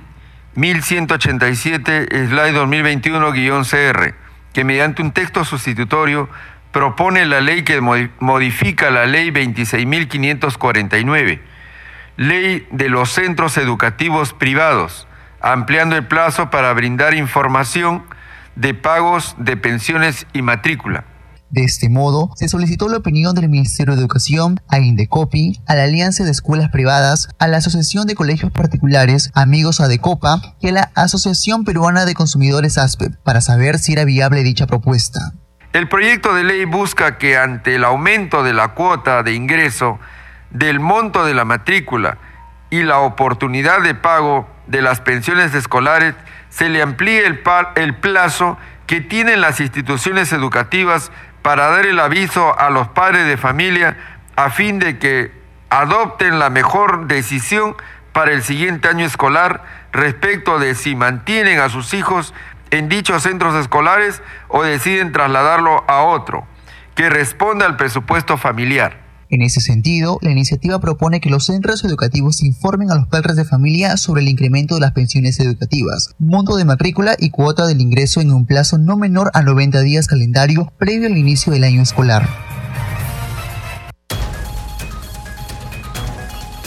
1187, 0.55 2.29
slide 2.29 2.55
2021-CR, 2.55 4.15
que 4.53 4.65
mediante 4.65 5.03
un 5.03 5.13
texto 5.13 5.45
sustitutorio 5.45 6.29
propone 6.73 7.27
la 7.27 7.41
ley 7.41 7.63
que 7.63 7.81
modifica 7.81 8.91
la 8.91 9.07
ley 9.07 9.31
26.549, 9.31 11.41
ley 12.17 12.67
de 12.71 12.89
los 12.89 13.11
centros 13.11 13.57
educativos 13.57 14.33
privados, 14.33 15.07
ampliando 15.41 15.97
el 15.97 16.07
plazo 16.07 16.51
para 16.51 16.73
brindar 16.73 17.15
información 17.15 18.03
de 18.55 18.75
pagos 18.75 19.35
de 19.39 19.57
pensiones 19.57 20.27
y 20.33 20.43
matrícula. 20.43 21.05
De 21.53 21.65
este 21.65 21.91
modo, 21.91 22.31
se 22.35 22.49
solicitó 22.49 22.89
la 22.89 22.97
opinión 22.97 23.35
del 23.35 23.51
Ministerio 23.51 23.95
de 23.95 24.01
Educación, 24.01 24.59
a 24.69 24.79
Indecopi, 24.79 25.61
a 25.69 25.75
la 25.75 25.83
Alianza 25.83 26.25
de 26.25 26.31
Escuelas 26.31 26.71
Privadas, 26.71 27.29
a 27.39 27.47
la 27.47 27.59
Asociación 27.59 28.07
de 28.07 28.15
Colegios 28.15 28.51
Particulares, 28.51 29.31
Amigos 29.35 29.79
Adecopa 29.79 30.41
y 30.63 30.69
a 30.69 30.73
la 30.73 30.91
Asociación 30.95 31.65
Peruana 31.65 32.07
de 32.07 32.15
Consumidores 32.15 32.79
ASPEP 32.79 33.17
para 33.23 33.43
saber 33.43 33.79
si 33.79 33.93
era 33.93 34.07
viable 34.07 34.43
dicha 34.43 34.67
propuesta. 34.67 35.21
El 35.75 35.91
proyecto 35.91 36.35
de 36.35 36.45
ley 36.45 36.65
busca 36.65 37.19
que 37.19 37.37
ante 37.37 37.75
el 37.75 37.85
aumento 37.85 38.43
de 38.43 38.55
la 38.55 38.69
cuota 38.69 39.23
de 39.23 39.35
ingreso, 39.35 39.99
del 40.53 40.81
monto 40.81 41.27
de 41.27 41.35
la 41.35 41.45
matrícula 41.45 42.17
y 42.71 42.83
la 42.83 43.01
oportunidad 43.01 43.83
de 43.83 43.95
pago 43.95 44.49
de 44.69 44.81
las 44.81 45.01
pensiones 45.01 45.55
escolares, 45.55 46.15
se 46.49 46.71
le 46.71 46.81
amplíe 46.81 47.27
el, 47.27 47.43
el 47.77 47.95
plazo 47.97 48.57
que 48.87 49.03
tienen 49.03 49.43
las 49.43 49.61
instituciones 49.61 50.33
educativas 50.33 51.11
para 51.43 51.69
dar 51.69 51.87
el 51.87 51.99
aviso 51.99 52.59
a 52.59 52.71
los 52.71 52.89
padres 52.89 53.27
de 53.27 53.37
familia 53.37 53.97
a 54.37 54.51
fin 54.51 54.79
de 54.79 54.99
que 54.99 55.33
adopten 55.71 56.39
la 56.39 56.51
mejor 56.51 57.07
decisión 57.07 57.77
para 58.13 58.33
el 58.33 58.43
siguiente 58.43 58.89
año 58.89 59.05
escolar 59.05 59.65
respecto 59.93 60.59
de 60.59 60.75
si 60.75 60.95
mantienen 60.95 61.61
a 61.61 61.69
sus 61.69 61.95
hijos 61.95 62.35
en 62.71 62.89
dichos 62.89 63.23
centros 63.23 63.55
escolares 63.55 64.23
o 64.49 64.63
deciden 64.63 65.13
trasladarlo 65.13 65.85
a 65.89 66.03
otro, 66.03 66.47
que 66.95 67.11
responda 67.11 67.67
al 67.67 67.77
presupuesto 67.77 68.39
familiar. 68.39 69.02
En 69.33 69.41
ese 69.41 69.63
sentido, 69.63 70.19
la 70.21 70.31
iniciativa 70.31 70.79
propone 70.79 71.23
que 71.23 71.31
los 71.31 71.47
centros 71.47 71.83
educativos 71.85 72.43
informen 72.43 72.91
a 72.91 72.97
los 72.97 73.09
padres 73.09 73.35
de 73.35 73.47
familia 73.47 73.97
sobre 73.97 74.21
el 74.21 74.29
incremento 74.29 74.75
de 74.75 74.83
las 74.83 74.93
pensiones 74.93 75.41
educativas, 75.41 76.11
monto 76.19 76.57
de 76.57 76.67
matrícula 76.67 77.17
y 77.19 77.31
cuota 77.31 77.67
del 77.67 77.81
ingreso 77.81 78.21
en 78.21 78.31
un 78.31 78.45
plazo 78.45 78.77
no 78.77 78.99
menor 78.99 79.31
a 79.33 79.41
90 79.41 79.81
días 79.81 80.07
calendario 80.07 80.71
previo 80.77 81.07
al 81.07 81.17
inicio 81.17 81.51
del 81.51 81.65
año 81.65 81.81
escolar. 81.81 82.29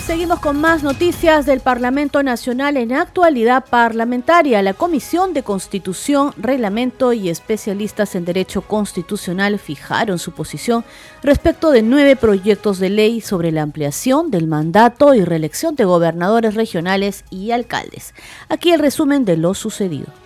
Seguimos 0.06 0.40
con 0.40 0.62
más 0.62 0.84
noticias 0.84 1.48
del 1.48 1.62
Parlamento 1.62 2.22
Nacional 2.22 2.78
en 2.78 2.94
actualidad 2.94 3.66
parlamentaria. 3.66 4.62
La 4.62 4.76
Comisión 4.76 5.34
de 5.34 5.42
Constitución, 5.42 6.32
Reglamento 6.38 7.12
y 7.12 7.30
especialistas 7.30 8.14
en 8.14 8.24
Derecho 8.24 8.62
Constitucional 8.62 9.58
fijaron 9.58 10.20
su 10.20 10.32
posición 10.32 10.86
respecto 11.24 11.72
de 11.72 11.82
nueve 11.82 12.16
proyectos 12.16 12.78
de 12.78 12.92
ley 12.92 13.20
sobre 13.20 13.52
la 13.52 13.64
ampliación 13.64 14.30
del 14.30 14.46
mandato 14.46 15.16
y 15.16 15.26
reelección 15.26 15.76
de 15.76 15.86
gobernadores 15.86 16.54
regionales 16.54 17.26
y 17.32 17.50
alcaldes. 17.50 18.14
Aquí 18.48 18.74
el 18.74 18.82
resumen 18.82 19.26
de 19.26 19.38
lo 19.38 19.56
sucedido 19.56 20.25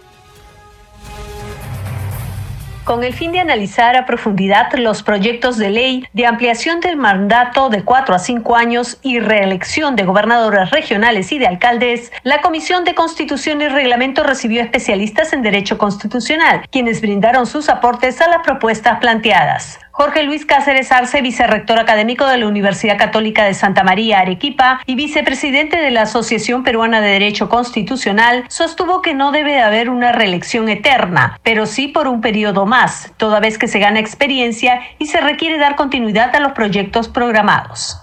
con 2.90 3.04
el 3.04 3.14
fin 3.14 3.32
de 3.32 3.40
analizar 3.40 3.96
a 3.96 4.08
profundidad 4.08 4.74
los 4.74 5.04
proyectos 5.04 5.60
de 5.60 5.70
ley 5.70 6.08
de 6.14 6.26
ampliación 6.26 6.80
del 6.80 6.98
mandato 6.98 7.70
de 7.70 7.84
cuatro 7.84 8.16
a 8.16 8.18
cinco 8.18 8.56
años 8.56 8.98
y 9.04 9.20
reelección 9.20 9.96
de 9.96 10.06
gobernadores 10.06 10.72
regionales 10.72 11.32
y 11.32 11.38
de 11.38 11.46
alcaldes, 11.46 12.12
la 12.24 12.42
Comisión 12.42 12.86
de 12.86 12.96
Constitución 12.96 13.62
y 13.62 13.68
Reglamento 13.68 14.24
recibió 14.24 14.64
especialistas 14.64 15.34
en 15.34 15.44
Derecho 15.44 15.78
Constitucional, 15.78 16.68
quienes 16.72 17.00
brindaron 17.00 17.46
sus 17.46 17.70
aportes 17.70 18.22
a 18.22 18.28
las 18.28 18.40
propuestas 18.40 18.98
planteadas. 18.98 19.78
Jorge 20.02 20.24
Luis 20.24 20.46
Cáceres 20.46 20.94
Arce, 20.94 21.22
vicerrector 21.22 21.78
académico 21.78 22.26
de 22.26 22.38
la 22.38 22.48
Universidad 22.48 22.98
Católica 22.98 23.44
de 23.44 23.54
Santa 23.54 23.84
María 23.84 24.22
Arequipa 24.22 24.80
y 24.86 24.96
vicepresidente 24.96 25.76
de 25.76 25.92
la 25.92 26.04
Asociación 26.04 26.64
Peruana 26.64 27.02
de 27.02 27.10
Derecho 27.10 27.50
Constitucional, 27.50 28.46
sostuvo 28.48 29.02
que 29.02 29.14
no 29.14 29.34
debe 29.34 29.60
haber 29.60 29.90
una 29.90 30.14
reelección 30.14 30.70
eterna, 30.70 31.38
pero 31.44 31.66
sí 31.66 31.90
por 31.90 32.08
un 32.08 32.22
periodo 32.22 32.66
más, 32.66 33.12
toda 33.18 33.42
vez 33.42 33.58
que 33.58 33.68
se 33.68 33.80
gana 33.80 34.00
experiencia 34.00 34.80
y 35.00 35.08
se 35.08 35.20
requiere 35.20 35.58
dar 35.58 35.76
continuidad 35.76 36.34
a 36.34 36.40
los 36.40 36.54
proyectos 36.54 37.10
programados 37.10 38.00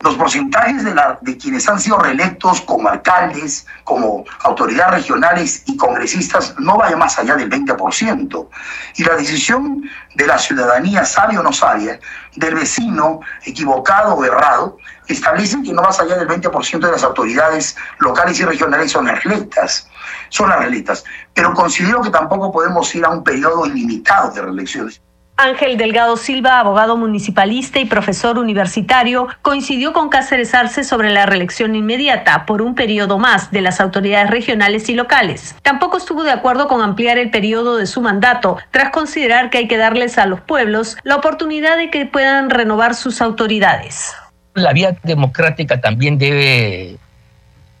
los 0.00 0.14
porcentajes 0.14 0.82
de, 0.82 1.38
quienes 1.38 1.68
han 1.68 1.78
sido 1.78 1.98
reelectos 1.98 2.62
como 2.62 2.88
alcaldes, 2.88 3.66
como 3.84 4.24
autoridades 4.40 5.02
regionales 5.02 5.62
y 5.66 5.76
congresistas 5.76 6.54
no 6.58 6.78
vaya 6.78 6.96
más 6.96 7.18
allá 7.18 7.36
del 7.36 7.50
20%. 7.50 8.48
Y 8.96 9.04
la 9.04 9.16
decisión 9.16 9.82
de 10.14 10.26
la 10.26 10.38
ciudadanía, 10.38 11.04
sabia 11.04 11.40
o 11.40 11.42
no 11.42 11.52
sabia, 11.52 12.00
del 12.36 12.54
vecino 12.54 13.20
equivocado 13.44 14.14
o 14.14 14.24
errado, 14.24 14.78
establece 15.06 15.62
que 15.62 15.72
no 15.72 15.82
más 15.82 16.00
allá 16.00 16.16
del 16.16 16.28
20% 16.28 16.80
de 16.80 16.92
las 16.92 17.04
autoridades 17.04 17.76
locales 17.98 18.40
y 18.40 18.44
regionales 18.44 18.92
son 18.92 19.06
electas. 19.06 19.86
Son 20.30 20.48
las 20.48 20.60
reelectas. 20.60 21.04
Pero 21.34 21.52
considero 21.52 22.00
que 22.00 22.10
tampoco 22.10 22.50
podemos 22.50 22.94
ir 22.94 23.04
a 23.04 23.10
un 23.10 23.22
periodo 23.22 23.66
ilimitado 23.66 24.30
de 24.30 24.42
reelecciones. 24.42 25.02
Ángel 25.40 25.78
Delgado 25.78 26.18
Silva, 26.18 26.60
abogado 26.60 26.98
municipalista 26.98 27.80
y 27.80 27.86
profesor 27.86 28.38
universitario, 28.38 29.26
coincidió 29.40 29.94
con 29.94 30.10
Cáceres 30.10 30.54
Arce 30.54 30.84
sobre 30.84 31.08
la 31.08 31.24
reelección 31.24 31.74
inmediata 31.74 32.44
por 32.44 32.60
un 32.60 32.74
periodo 32.74 33.18
más 33.18 33.50
de 33.50 33.62
las 33.62 33.80
autoridades 33.80 34.28
regionales 34.28 34.90
y 34.90 34.94
locales. 34.94 35.56
Tampoco 35.62 35.96
estuvo 35.96 36.24
de 36.24 36.30
acuerdo 36.30 36.68
con 36.68 36.82
ampliar 36.82 37.16
el 37.16 37.30
periodo 37.30 37.78
de 37.78 37.86
su 37.86 38.02
mandato, 38.02 38.58
tras 38.70 38.90
considerar 38.90 39.48
que 39.48 39.56
hay 39.56 39.66
que 39.66 39.78
darles 39.78 40.18
a 40.18 40.26
los 40.26 40.42
pueblos 40.42 40.98
la 41.04 41.16
oportunidad 41.16 41.78
de 41.78 41.88
que 41.88 42.04
puedan 42.04 42.50
renovar 42.50 42.94
sus 42.94 43.22
autoridades. 43.22 44.12
La 44.52 44.74
vía 44.74 44.94
democrática 45.02 45.80
también 45.80 46.18
debe 46.18 46.98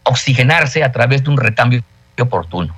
oxigenarse 0.04 0.82
a 0.82 0.92
través 0.92 1.22
de 1.24 1.28
un 1.28 1.36
recambio 1.36 1.82
oportuno. 2.18 2.74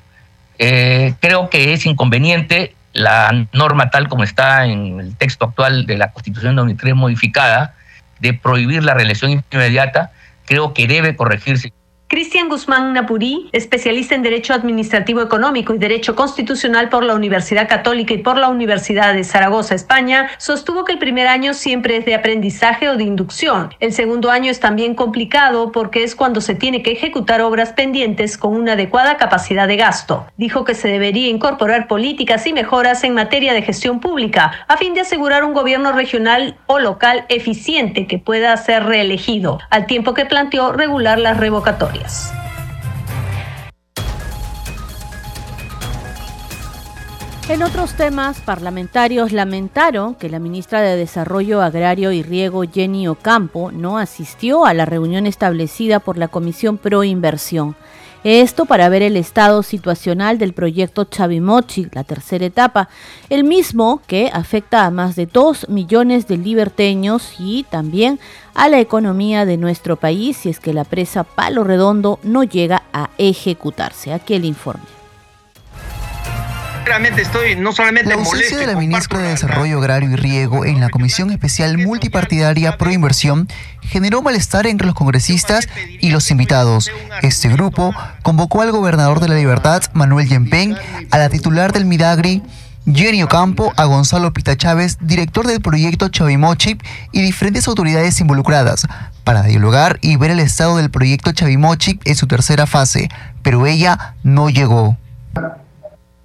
Eh, 0.58 1.14
creo 1.20 1.48
que 1.50 1.72
es 1.72 1.86
inconveniente 1.86 2.74
la 2.92 3.46
norma 3.52 3.90
tal 3.90 4.08
como 4.08 4.24
está 4.24 4.66
en 4.66 5.00
el 5.00 5.16
texto 5.16 5.46
actual 5.46 5.86
de 5.86 5.98
la 5.98 6.12
Constitución 6.12 6.56
2003 6.56 6.94
modificada, 6.94 7.74
de 8.20 8.34
prohibir 8.34 8.84
la 8.84 8.94
reelección 8.94 9.44
inmediata, 9.50 10.12
creo 10.46 10.74
que 10.74 10.86
debe 10.86 11.16
corregirse. 11.16 11.72
Cristian 12.12 12.50
Guzmán 12.50 12.92
Napurí, 12.92 13.48
especialista 13.52 14.14
en 14.14 14.20
Derecho 14.20 14.52
Administrativo 14.52 15.22
Económico 15.22 15.72
y 15.72 15.78
Derecho 15.78 16.14
Constitucional 16.14 16.90
por 16.90 17.04
la 17.04 17.14
Universidad 17.14 17.66
Católica 17.66 18.12
y 18.12 18.18
por 18.18 18.36
la 18.36 18.50
Universidad 18.50 19.14
de 19.14 19.24
Zaragoza, 19.24 19.74
España, 19.74 20.28
sostuvo 20.36 20.84
que 20.84 20.92
el 20.92 20.98
primer 20.98 21.26
año 21.26 21.54
siempre 21.54 21.96
es 21.96 22.04
de 22.04 22.14
aprendizaje 22.14 22.90
o 22.90 22.98
de 22.98 23.04
inducción. 23.04 23.70
El 23.80 23.94
segundo 23.94 24.30
año 24.30 24.50
es 24.50 24.60
también 24.60 24.94
complicado 24.94 25.72
porque 25.72 26.04
es 26.04 26.14
cuando 26.14 26.42
se 26.42 26.54
tiene 26.54 26.82
que 26.82 26.92
ejecutar 26.92 27.40
obras 27.40 27.72
pendientes 27.72 28.36
con 28.36 28.54
una 28.56 28.72
adecuada 28.72 29.16
capacidad 29.16 29.66
de 29.66 29.78
gasto. 29.78 30.26
Dijo 30.36 30.66
que 30.66 30.74
se 30.74 30.88
debería 30.88 31.28
incorporar 31.28 31.88
políticas 31.88 32.46
y 32.46 32.52
mejoras 32.52 33.04
en 33.04 33.14
materia 33.14 33.54
de 33.54 33.62
gestión 33.62 34.00
pública 34.00 34.52
a 34.68 34.76
fin 34.76 34.92
de 34.92 35.00
asegurar 35.00 35.44
un 35.44 35.54
gobierno 35.54 35.92
regional 35.92 36.58
o 36.66 36.78
local 36.78 37.24
eficiente 37.30 38.06
que 38.06 38.18
pueda 38.18 38.54
ser 38.58 38.84
reelegido, 38.84 39.60
al 39.70 39.86
tiempo 39.86 40.12
que 40.12 40.26
planteó 40.26 40.72
regular 40.72 41.18
las 41.18 41.38
revocatorias. 41.38 42.01
En 47.48 47.62
otros 47.62 47.94
temas, 47.94 48.40
parlamentarios 48.40 49.32
lamentaron 49.32 50.14
que 50.14 50.30
la 50.30 50.38
ministra 50.38 50.80
de 50.80 50.96
Desarrollo 50.96 51.60
Agrario 51.60 52.10
y 52.12 52.22
Riego, 52.22 52.62
Jenny 52.62 53.08
Ocampo, 53.08 53.72
no 53.72 53.98
asistió 53.98 54.64
a 54.64 54.72
la 54.72 54.86
reunión 54.86 55.26
establecida 55.26 56.00
por 56.00 56.16
la 56.16 56.28
Comisión 56.28 56.78
Pro 56.78 57.04
Inversión. 57.04 57.76
Esto 58.24 58.66
para 58.66 58.88
ver 58.88 59.02
el 59.02 59.16
estado 59.16 59.64
situacional 59.64 60.38
del 60.38 60.52
proyecto 60.52 61.04
Chavimochi, 61.04 61.88
la 61.92 62.04
tercera 62.04 62.46
etapa, 62.46 62.88
el 63.28 63.42
mismo 63.42 64.00
que 64.06 64.30
afecta 64.32 64.86
a 64.86 64.92
más 64.92 65.16
de 65.16 65.26
2 65.26 65.68
millones 65.68 66.28
de 66.28 66.36
liberteños 66.36 67.34
y 67.40 67.64
también 67.64 68.20
a 68.54 68.68
la 68.68 68.80
economía 68.80 69.44
de 69.44 69.56
nuestro 69.56 69.96
país 69.96 70.36
si 70.36 70.50
es 70.50 70.60
que 70.60 70.72
la 70.72 70.84
presa 70.84 71.24
Palo 71.24 71.64
Redondo 71.64 72.18
no 72.22 72.44
llega 72.44 72.82
a 72.92 73.10
ejecutarse. 73.18 74.12
Aquí 74.12 74.34
el 74.34 74.44
informe. 74.44 74.84
Realmente 76.84 77.22
estoy 77.22 77.54
no 77.54 77.72
solamente 77.72 78.10
La 78.10 78.16
ausencia 78.16 78.58
de 78.58 78.66
la 78.66 78.76
ministra 78.76 79.20
de 79.20 79.28
Desarrollo 79.28 79.78
Agrario 79.78 80.10
y 80.10 80.16
Riego 80.16 80.64
en 80.64 80.80
la 80.80 80.90
Comisión 80.90 81.30
Especial 81.30 81.78
Multipartidaria 81.78 82.76
Pro 82.76 82.90
Inversión 82.90 83.48
generó 83.82 84.20
malestar 84.20 84.66
entre 84.66 84.86
los 84.86 84.96
congresistas 84.96 85.68
y 86.00 86.10
los 86.10 86.30
invitados. 86.30 86.90
Este 87.22 87.48
grupo 87.50 87.94
convocó 88.22 88.62
al 88.62 88.72
gobernador 88.72 89.20
de 89.20 89.28
la 89.28 89.36
Libertad, 89.36 89.82
Manuel 89.92 90.28
Yempén, 90.28 90.76
a 91.10 91.18
la 91.18 91.28
titular 91.28 91.72
del 91.72 91.84
Midagri, 91.84 92.42
Jenny 92.86 93.22
Ocampo, 93.22 93.72
a 93.76 93.84
Gonzalo 93.84 94.32
Pita 94.32 94.56
Chávez, 94.56 94.98
director 95.00 95.46
del 95.46 95.60
proyecto 95.60 96.08
Chavimochip, 96.08 96.82
y 97.12 97.22
diferentes 97.22 97.68
autoridades 97.68 98.20
involucradas, 98.20 98.86
para 99.24 99.42
dialogar 99.42 99.98
y 100.02 100.16
ver 100.16 100.32
el 100.32 100.40
estado 100.40 100.76
del 100.76 100.90
proyecto 100.90 101.32
Chavimochip 101.32 102.02
en 102.04 102.16
su 102.16 102.26
tercera 102.26 102.66
fase, 102.66 103.08
pero 103.42 103.66
ella 103.66 104.14
no 104.24 104.50
llegó 104.50 104.96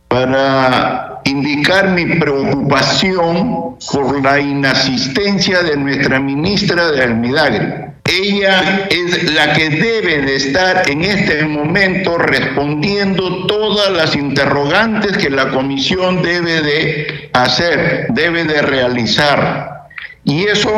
para 0.08 1.22
indicar 1.26 1.90
mi 1.90 2.06
preocupación 2.18 3.78
por 3.92 4.24
la 4.24 4.40
inasistencia 4.40 5.62
de 5.64 5.78
nuestra 5.78 6.20
ministra 6.20 6.92
de 6.92 7.04
Almidagre. 7.04 7.88
Ella 8.06 8.88
es 8.90 9.34
la 9.34 9.54
que 9.54 9.70
debe 9.70 10.22
de 10.22 10.36
estar 10.38 10.90
en 10.90 11.04
este 11.04 11.44
momento 11.44 12.18
respondiendo 12.18 13.46
todas 13.48 13.92
las 13.92 14.16
interrogantes 14.16 15.18
que 15.18 15.30
la 15.30 15.50
comisión 15.50 16.22
debe 16.22 16.62
de 16.62 17.30
hacer, 17.34 18.08
debe 18.12 18.46
de 18.46 18.62
realizar. 18.62 19.90
Y 20.24 20.46
eso 20.46 20.72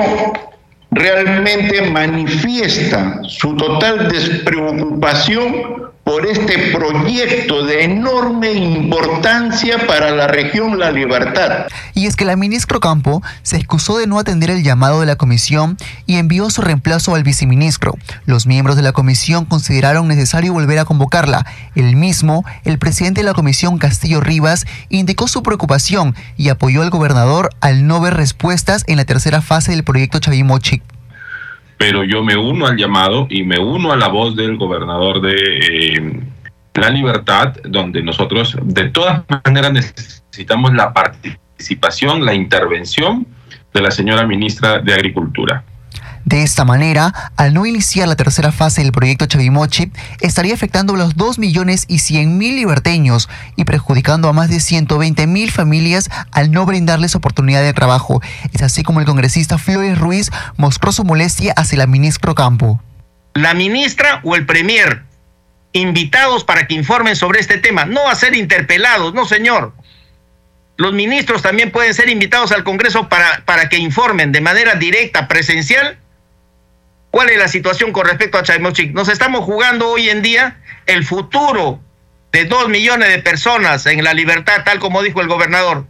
realmente 0.92 1.90
manifiesta 1.92 3.22
su 3.24 3.56
total 3.56 4.10
despreocupación 4.10 5.90
por 6.10 6.26
este 6.26 6.72
proyecto 6.74 7.68
de 7.68 7.84
enorme 7.84 8.52
importancia 8.54 9.86
para 9.86 10.10
la 10.10 10.26
región 10.26 10.80
La 10.80 10.90
Libertad. 10.90 11.68
Y 11.94 12.08
es 12.08 12.16
que 12.16 12.26
la 12.26 12.36
ministra 12.36 12.80
Campo 12.80 13.22
se 13.44 13.58
excusó 13.58 14.00
de 14.00 14.08
no 14.08 14.18
atender 14.18 14.50
el 14.50 14.64
llamado 14.64 15.02
de 15.02 15.06
la 15.06 15.18
comisión 15.18 15.78
y 16.08 16.16
envió 16.16 16.50
su 16.50 16.64
reemplazo 16.64 17.14
al 17.14 17.24
viceministro. 17.24 17.94
Los 18.26 18.48
miembros 18.48 18.76
de 18.76 18.82
la 18.82 18.92
comisión 18.92 19.46
consideraron 19.46 20.08
necesario 20.08 20.52
volver 20.52 20.80
a 20.80 20.86
convocarla. 20.86 21.46
El 21.76 21.96
mismo, 21.96 22.44
el 22.64 22.80
presidente 22.80 23.22
de 23.22 23.26
la 23.26 23.36
comisión 23.36 23.78
Castillo 23.78 24.20
Rivas, 24.20 24.66
indicó 24.90 25.28
su 25.28 25.44
preocupación 25.44 26.16
y 26.38 26.50
apoyó 26.50 26.82
al 26.82 26.90
gobernador 26.90 27.52
al 27.62 27.86
no 27.86 28.02
ver 28.02 28.16
respuestas 28.16 28.84
en 28.88 28.98
la 28.98 29.06
tercera 29.06 29.44
fase 29.44 29.74
del 29.74 29.84
proyecto 29.84 30.18
Chavimochi 30.18 30.79
pero 31.80 32.04
yo 32.04 32.22
me 32.22 32.36
uno 32.36 32.68
al 32.68 32.76
llamado 32.76 33.26
y 33.30 33.44
me 33.44 33.58
uno 33.58 33.94
a 33.94 33.96
la 33.96 34.10
voz 34.10 34.36
del 34.36 34.58
gobernador 34.58 35.22
de 35.22 35.36
eh, 35.96 36.20
La 36.74 36.90
Libertad, 36.90 37.56
donde 37.64 38.04
nosotros 38.04 38.58
de 38.62 38.90
todas 38.90 39.24
maneras 39.46 39.72
necesitamos 39.72 40.74
la 40.74 40.94
participación, 40.94 42.26
la 42.26 42.34
intervención 42.34 43.26
de 43.74 43.82
la 43.82 43.92
señora 43.92 44.28
ministra 44.28 44.80
de 44.80 44.94
Agricultura. 44.94 45.64
De 46.26 46.44
esta 46.44 46.66
manera, 46.66 47.32
al 47.36 47.54
no 47.54 47.66
iniciar 47.66 48.08
la 48.08 48.16
tercera 48.16 48.52
fase 48.52 48.82
del 48.82 48.92
proyecto 48.92 49.26
Chavimochi, 49.26 49.92
estaría 50.22 50.54
afectando 50.54 50.94
a 50.94 50.98
los 50.98 51.16
2 51.16 51.40
millones 51.40 51.86
y 51.88 52.00
100 52.00 52.38
mil 52.38 52.56
liberteños 52.56 53.30
y 53.56 53.66
perjudicando 53.66 54.30
a 54.30 54.34
más 54.34 54.50
de 54.50 54.60
120 54.60 55.28
mil 55.28 55.52
familias 55.52 56.10
al 56.32 56.52
no 56.52 56.66
brindarles 56.66 57.16
oportunidad 57.16 57.62
de 57.62 57.74
trabajo. 57.74 58.22
Es 58.54 58.62
así 58.62 58.84
como 58.84 59.00
el 59.00 59.06
congresista 59.06 59.58
Flores 59.58 59.98
Ruiz 59.98 60.32
mostró 60.58 60.92
su 60.92 61.04
molestia 61.04 61.54
hacia 61.54 61.80
la 61.80 61.88
ministra 61.88 62.20
Campo. 62.36 62.82
La 63.34 63.54
ministra 63.54 64.22
o 64.24 64.36
el 64.36 64.46
premier 64.46 65.04
invitados 65.72 66.44
para 66.44 66.68
que 66.68 66.74
informen 66.74 67.16
sobre 67.16 67.40
este 67.40 67.58
tema, 67.58 67.86
no 67.86 68.10
a 68.10 68.16
ser 68.16 68.36
interpelados, 68.36 69.14
no 69.14 69.26
señor. 69.26 69.74
Los 70.78 70.94
ministros 70.94 71.42
también 71.42 71.72
pueden 71.72 71.94
ser 71.94 72.10
invitados 72.10 72.52
al 72.52 72.64
Congreso 72.64 73.10
para, 73.10 73.44
para 73.46 73.70
que 73.70 73.78
informen 73.78 74.32
de 74.32 74.42
manera 74.42 74.76
directa, 74.76 75.28
presencial, 75.28 75.98
¿Cuál 77.12 77.30
es 77.30 77.40
la 77.40 77.48
situación 77.48 77.92
con 77.92 78.06
respecto 78.06 78.38
a 78.38 78.44
Chaimochic? 78.44 78.94
Nos 78.94 79.10
estamos 79.10 79.44
jugando 79.44 79.90
hoy 79.90 80.10
en 80.10 80.22
día 80.22 80.62
el 80.86 81.04
futuro 81.04 81.80
de 82.32 82.46
dos 82.46 82.70
millones 82.70 83.10
de 83.10 83.20
personas 83.20 83.86
en 83.88 84.04
la 84.04 84.14
libertad, 84.14 84.64
tal 84.64 84.80
como 84.80 85.02
dijo 85.02 85.20
el 85.20 85.28
gobernador. 85.28 85.88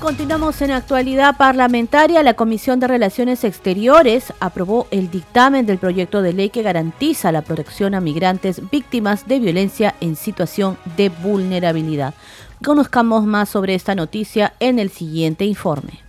Continuamos 0.00 0.60
en 0.62 0.72
actualidad 0.72 1.36
parlamentaria. 1.36 2.24
La 2.24 2.34
Comisión 2.34 2.80
de 2.80 2.88
Relaciones 2.88 3.44
Exteriores 3.44 4.32
aprobó 4.40 4.88
el 4.90 5.12
dictamen 5.12 5.64
del 5.64 5.78
proyecto 5.78 6.22
de 6.22 6.32
ley 6.32 6.50
que 6.50 6.62
garantiza 6.62 7.30
la 7.30 7.42
protección 7.42 7.94
a 7.94 8.00
migrantes 8.00 8.68
víctimas 8.72 9.28
de 9.28 9.38
violencia 9.38 9.94
en 10.00 10.16
situación 10.16 10.76
de 10.96 11.08
vulnerabilidad. 11.08 12.14
Conozcamos 12.62 13.24
más 13.24 13.48
sobre 13.48 13.74
esta 13.74 13.94
noticia 13.94 14.54
en 14.60 14.78
el 14.78 14.90
siguiente 14.90 15.44
informe. 15.44 16.00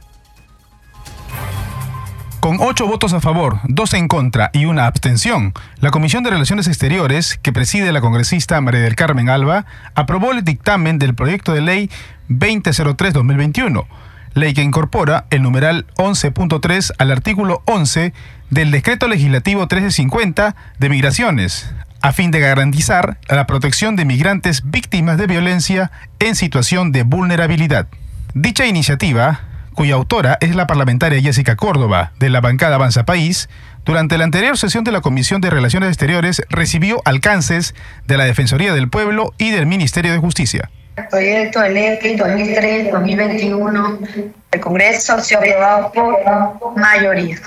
Con 2.39 2.57
ocho 2.59 2.85
votos 2.85 3.13
a 3.13 3.21
favor, 3.21 3.59
dos 3.63 3.93
en 3.93 4.07
contra 4.07 4.51
y 4.53 4.65
una 4.65 4.85
abstención, 4.85 5.53
la 5.79 5.91
Comisión 5.91 6.23
de 6.23 6.29
Relaciones 6.29 6.67
Exteriores, 6.67 7.39
que 7.41 7.53
preside 7.53 7.93
la 7.93 8.01
congresista 8.01 8.59
María 8.59 8.81
del 8.81 8.97
Carmen 8.97 9.29
Alba, 9.29 9.65
aprobó 9.95 10.31
el 10.33 10.43
dictamen 10.43 10.99
del 10.99 11.15
proyecto 11.15 11.53
de 11.53 11.61
ley 11.61 11.89
2003-2021, 12.29 13.85
ley 14.33 14.53
que 14.53 14.61
incorpora 14.61 15.25
el 15.29 15.41
numeral 15.41 15.87
11.3 15.95 16.91
al 16.97 17.11
artículo 17.11 17.63
11 17.65 18.13
del 18.49 18.71
Decreto 18.71 19.07
Legislativo 19.07 19.61
1350 19.61 20.55
de 20.79 20.89
Migraciones, 20.89 21.73
a 22.03 22.11
fin 22.11 22.29
de 22.31 22.41
garantizar 22.41 23.17
la 23.29 23.47
protección 23.47 23.95
de 23.95 24.03
migrantes 24.03 24.63
víctimas 24.65 25.17
de 25.17 25.25
violencia 25.25 25.89
en 26.19 26.35
situación 26.35 26.91
de 26.91 27.03
vulnerabilidad. 27.03 27.87
Dicha 28.33 28.65
iniciativa, 28.65 29.39
cuya 29.73 29.95
autora 29.95 30.37
es 30.41 30.53
la 30.53 30.67
parlamentaria 30.67 31.21
Jessica 31.21 31.55
Córdoba, 31.55 32.11
de 32.19 32.29
la 32.29 32.41
bancada 32.41 32.75
Avanza 32.75 33.05
País, 33.05 33.47
durante 33.85 34.17
la 34.17 34.25
anterior 34.25 34.57
sesión 34.57 34.83
de 34.83 34.91
la 34.91 34.99
Comisión 34.99 35.39
de 35.39 35.49
Relaciones 35.49 35.87
Exteriores 35.87 36.43
recibió 36.49 37.01
alcances 37.05 37.73
de 38.05 38.17
la 38.17 38.25
Defensoría 38.25 38.73
del 38.73 38.89
Pueblo 38.89 39.33
y 39.37 39.51
del 39.51 39.65
Ministerio 39.65 40.11
de 40.11 40.17
Justicia. 40.17 40.69
Proyecto 41.09 41.61
de 41.61 41.69
ley 41.69 41.97
2003-2021 42.17 44.31
del 44.51 44.61
Congreso 44.61 45.21
se 45.21 45.37
aprobado 45.37 46.59
por 46.59 46.77
mayoría. 46.77 47.37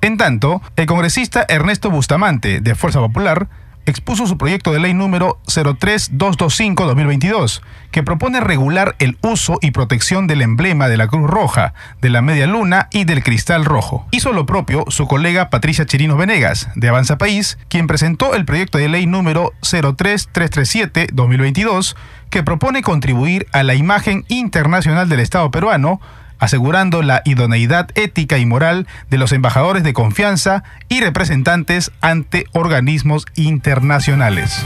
En 0.00 0.16
tanto, 0.16 0.62
el 0.76 0.86
congresista 0.86 1.44
Ernesto 1.48 1.90
Bustamante, 1.90 2.60
de 2.60 2.74
Fuerza 2.74 3.00
Popular, 3.00 3.48
expuso 3.86 4.26
su 4.26 4.36
proyecto 4.36 4.72
de 4.72 4.80
ley 4.80 4.92
número 4.94 5.38
03225-2022, 5.46 7.62
que 7.92 8.02
propone 8.02 8.40
regular 8.40 8.96
el 8.98 9.16
uso 9.22 9.60
y 9.62 9.70
protección 9.70 10.26
del 10.26 10.42
emblema 10.42 10.88
de 10.88 10.96
la 10.96 11.06
Cruz 11.06 11.30
Roja, 11.30 11.72
de 12.02 12.10
la 12.10 12.20
Media 12.20 12.48
Luna 12.48 12.88
y 12.90 13.04
del 13.04 13.22
Cristal 13.22 13.64
Rojo. 13.64 14.08
Hizo 14.10 14.32
lo 14.32 14.44
propio 14.44 14.86
su 14.88 15.06
colega 15.06 15.50
Patricia 15.50 15.86
Chirinos 15.86 16.18
Venegas, 16.18 16.68
de 16.74 16.88
Avanza 16.88 17.16
País, 17.16 17.58
quien 17.68 17.86
presentó 17.86 18.34
el 18.34 18.44
proyecto 18.44 18.78
de 18.78 18.88
ley 18.88 19.06
número 19.06 19.52
03337-2022, 19.62 21.94
que 22.28 22.42
propone 22.42 22.82
contribuir 22.82 23.46
a 23.52 23.62
la 23.62 23.74
imagen 23.74 24.24
internacional 24.28 25.08
del 25.08 25.20
Estado 25.20 25.52
peruano 25.52 26.00
asegurando 26.38 27.02
la 27.02 27.22
idoneidad 27.24 27.88
ética 27.94 28.38
y 28.38 28.46
moral 28.46 28.86
de 29.10 29.18
los 29.18 29.32
embajadores 29.32 29.82
de 29.82 29.92
confianza 29.92 30.64
y 30.88 31.00
representantes 31.00 31.92
ante 32.00 32.46
organismos 32.52 33.26
internacionales. 33.34 34.64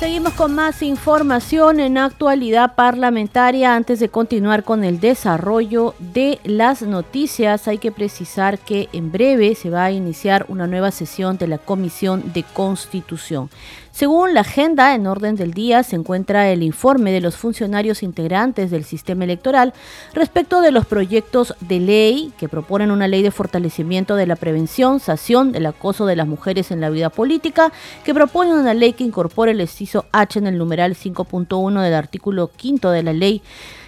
Seguimos 0.00 0.32
con 0.32 0.54
más 0.54 0.80
información 0.80 1.78
en 1.78 1.98
actualidad 1.98 2.74
parlamentaria. 2.74 3.76
Antes 3.76 4.00
de 4.00 4.08
continuar 4.08 4.64
con 4.64 4.82
el 4.82 4.98
desarrollo 4.98 5.94
de 5.98 6.40
las 6.42 6.80
noticias, 6.80 7.68
hay 7.68 7.76
que 7.76 7.92
precisar 7.92 8.58
que 8.58 8.88
en 8.94 9.12
breve 9.12 9.54
se 9.54 9.68
va 9.68 9.84
a 9.84 9.90
iniciar 9.90 10.46
una 10.48 10.66
nueva 10.66 10.90
sesión 10.90 11.36
de 11.36 11.48
la 11.48 11.58
Comisión 11.58 12.32
de 12.32 12.44
Constitución. 12.44 13.50
Según 13.92 14.34
la 14.34 14.42
agenda, 14.42 14.94
en 14.94 15.06
orden 15.06 15.36
del 15.36 15.52
día 15.52 15.82
se 15.82 15.96
encuentra 15.96 16.48
el 16.50 16.62
informe 16.62 17.12
de 17.12 17.20
los 17.20 17.36
funcionarios 17.36 18.02
integrantes 18.02 18.70
del 18.70 18.84
sistema 18.84 19.24
electoral 19.24 19.74
respecto 20.14 20.60
de 20.60 20.70
los 20.70 20.86
proyectos 20.86 21.54
de 21.60 21.80
ley 21.80 22.32
que 22.38 22.48
proponen 22.48 22.92
una 22.92 23.08
ley 23.08 23.22
de 23.22 23.30
fortalecimiento 23.30 24.14
de 24.14 24.26
la 24.26 24.36
prevención, 24.36 25.00
sanción 25.00 25.52
del 25.52 25.66
acoso 25.66 26.06
de 26.06 26.16
las 26.16 26.28
mujeres 26.28 26.70
en 26.70 26.80
la 26.80 26.88
vida 26.88 27.10
política, 27.10 27.72
que 28.04 28.14
propone 28.14 28.54
una 28.54 28.74
ley 28.74 28.92
que 28.92 29.04
incorpore 29.04 29.52
el 29.52 29.60
exciso 29.60 30.06
H 30.12 30.38
en 30.38 30.46
el 30.46 30.56
numeral 30.56 30.94
5.1 30.94 31.82
del 31.82 31.94
artículo 31.94 32.50
5 32.56 32.90
de 32.90 33.02
la 33.02 33.12
ley 33.12 33.42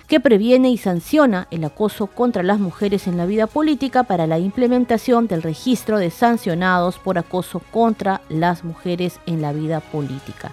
que 0.07 0.21
previene 0.21 0.71
y 0.71 0.79
sanciona 0.79 1.49
el 1.51 1.65
acoso 1.65 2.07
contra 2.07 2.43
las 2.43 2.61
mujeres 2.61 3.07
en 3.07 3.17
la 3.17 3.27
vida 3.27 3.47
política 3.47 4.03
para 4.03 4.27
la 4.27 4.39
implementación 4.39 5.27
del 5.27 5.43
registro 5.43 5.99
de 5.99 6.11
sancionados 6.11 6.99
por 6.99 7.19
acoso 7.19 7.61
contra 7.71 8.21
las 8.29 8.65
mujeres 8.65 9.21
en 9.27 9.43
la 9.43 9.53
vida 9.53 9.81
política. 9.81 10.53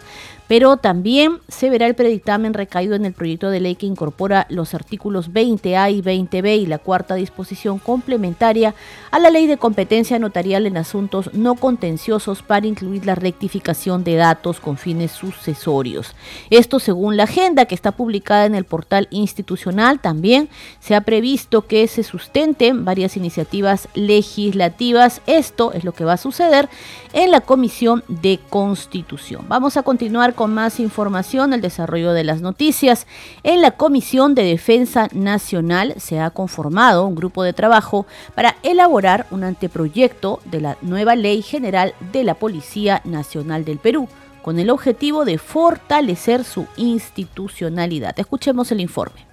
Pero 0.50 0.78
también 0.78 1.42
se 1.48 1.70
verá 1.70 1.86
el 1.86 1.94
predictamen 1.94 2.56
recaído 2.56 2.96
en 2.96 3.06
el 3.06 3.14
proyecto 3.14 3.52
de 3.52 3.60
ley 3.60 3.76
que 3.76 3.86
incorpora 3.86 4.48
los 4.50 4.74
artículos 4.74 5.32
20A 5.32 5.94
y 5.94 6.02
20B 6.02 6.58
y 6.58 6.66
la 6.66 6.80
cuarta 6.80 7.14
disposición 7.14 7.78
complementaria 7.78 8.74
a 9.12 9.20
la 9.20 9.30
ley 9.30 9.46
de 9.46 9.58
competencia 9.58 10.18
notarial 10.18 10.66
en 10.66 10.78
asuntos 10.78 11.30
no 11.34 11.54
contenciosos 11.54 12.42
para 12.42 12.66
incluir 12.66 13.06
la 13.06 13.14
rectificación 13.14 14.04
de 14.04 14.16
datos 14.16 14.60
con 14.60 14.78
fines 14.78 15.12
sucesorios. 15.12 16.16
Esto 16.50 16.80
según 16.80 17.16
la 17.16 17.26
agenda 17.26 17.66
que 17.66 17.76
está 17.76 17.92
publicada 17.92 18.48
en 18.48 18.56
el 18.56 18.66
portal 18.66 19.08
institucional. 19.12 20.00
También 20.00 20.50
se 20.80 20.96
ha 20.96 21.02
previsto 21.02 21.68
que 21.68 21.88
se 21.88 22.02
sustenten 22.02 22.86
varias 22.86 23.16
iniciativas 23.18 23.88
legislativas. 23.94 25.22
Esto 25.28 25.74
es 25.74 25.84
lo 25.84 25.92
que 25.92 26.06
va 26.06 26.14
a 26.14 26.18
suceder 26.18 26.70
en 27.14 27.30
la 27.30 27.42
Comisión 27.42 28.04
de 28.08 28.40
Constitución. 28.50 29.46
Vamos 29.48 29.78
a 29.78 29.84
continuar 29.84 30.34
con 30.40 30.54
más 30.54 30.80
información, 30.80 31.52
el 31.52 31.60
desarrollo 31.60 32.14
de 32.14 32.24
las 32.24 32.40
noticias. 32.40 33.08
En 33.44 33.60
la 33.60 33.72
Comisión 33.72 34.36
de 34.36 34.44
Defensa 34.44 35.10
Nacional 35.12 35.96
se 35.98 36.22
ha 36.22 36.30
conformado 36.30 37.06
un 37.06 37.14
grupo 37.14 37.44
de 37.44 37.52
trabajo 37.52 38.08
para 38.36 38.56
elaborar 38.64 39.28
un 39.32 39.44
anteproyecto 39.44 40.40
de 40.46 40.62
la 40.62 40.78
nueva 40.82 41.18
Ley 41.18 41.42
General 41.42 41.94
de 42.14 42.24
la 42.24 42.36
Policía 42.36 43.02
Nacional 43.04 43.66
del 43.66 43.80
Perú, 43.80 44.08
con 44.42 44.60
el 44.60 44.70
objetivo 44.70 45.26
de 45.26 45.40
fortalecer 45.40 46.46
su 46.46 46.68
institucionalidad. 46.78 48.18
Escuchemos 48.18 48.72
el 48.72 48.80
informe. 48.80 49.28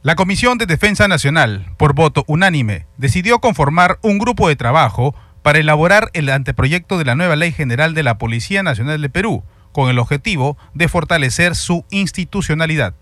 La 0.00 0.14
Comisión 0.14 0.56
de 0.56 0.64
Defensa 0.64 1.08
Nacional, 1.08 1.74
por 1.76 1.94
voto 1.94 2.24
unánime, 2.26 2.86
decidió 2.96 3.40
conformar 3.40 3.98
un 4.00 4.18
grupo 4.18 4.48
de 4.48 4.56
trabajo 4.56 5.14
para 5.42 5.58
elaborar 5.58 6.10
el 6.12 6.28
anteproyecto 6.28 6.98
de 6.98 7.04
la 7.04 7.14
nueva 7.14 7.36
Ley 7.36 7.52
General 7.52 7.94
de 7.94 8.02
la 8.02 8.18
Policía 8.18 8.62
Nacional 8.62 9.00
de 9.00 9.08
Perú, 9.08 9.44
con 9.72 9.88
el 9.88 9.98
objetivo 9.98 10.58
de 10.74 10.88
fortalecer 10.88 11.54
su 11.54 11.84
institucionalidad. 11.90 12.94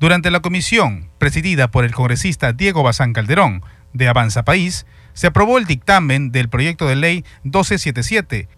Durante 0.00 0.30
la 0.30 0.40
comisión, 0.40 1.10
presidida 1.18 1.70
por 1.70 1.84
el 1.84 1.94
congresista 1.94 2.52
Diego 2.52 2.82
Bazán 2.82 3.12
Calderón, 3.12 3.62
de 3.92 4.08
Avanza 4.08 4.44
País, 4.44 4.86
se 5.12 5.26
aprobó 5.26 5.58
el 5.58 5.66
dictamen 5.66 6.32
del 6.32 6.48
proyecto 6.48 6.88
de 6.88 6.96
ley 6.96 7.24
1277, 7.44 8.48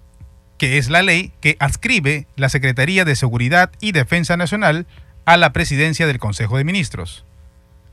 que 0.56 0.78
es 0.78 0.88
la 0.88 1.02
ley 1.02 1.32
que 1.40 1.56
adscribe 1.58 2.26
la 2.36 2.48
Secretaría 2.48 3.04
de 3.04 3.16
Seguridad 3.16 3.72
y 3.80 3.92
Defensa 3.92 4.36
Nacional 4.36 4.86
a 5.24 5.36
la 5.36 5.52
presidencia 5.52 6.06
del 6.06 6.18
Consejo 6.18 6.56
de 6.56 6.64
Ministros. 6.64 7.24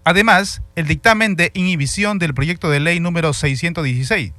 Además, 0.03 0.61
el 0.75 0.87
dictamen 0.87 1.35
de 1.35 1.51
inhibición 1.53 2.19
del 2.19 2.33
proyecto 2.33 2.69
de 2.69 2.79
ley 2.79 2.99
número 2.99 3.33
616, 3.33 4.33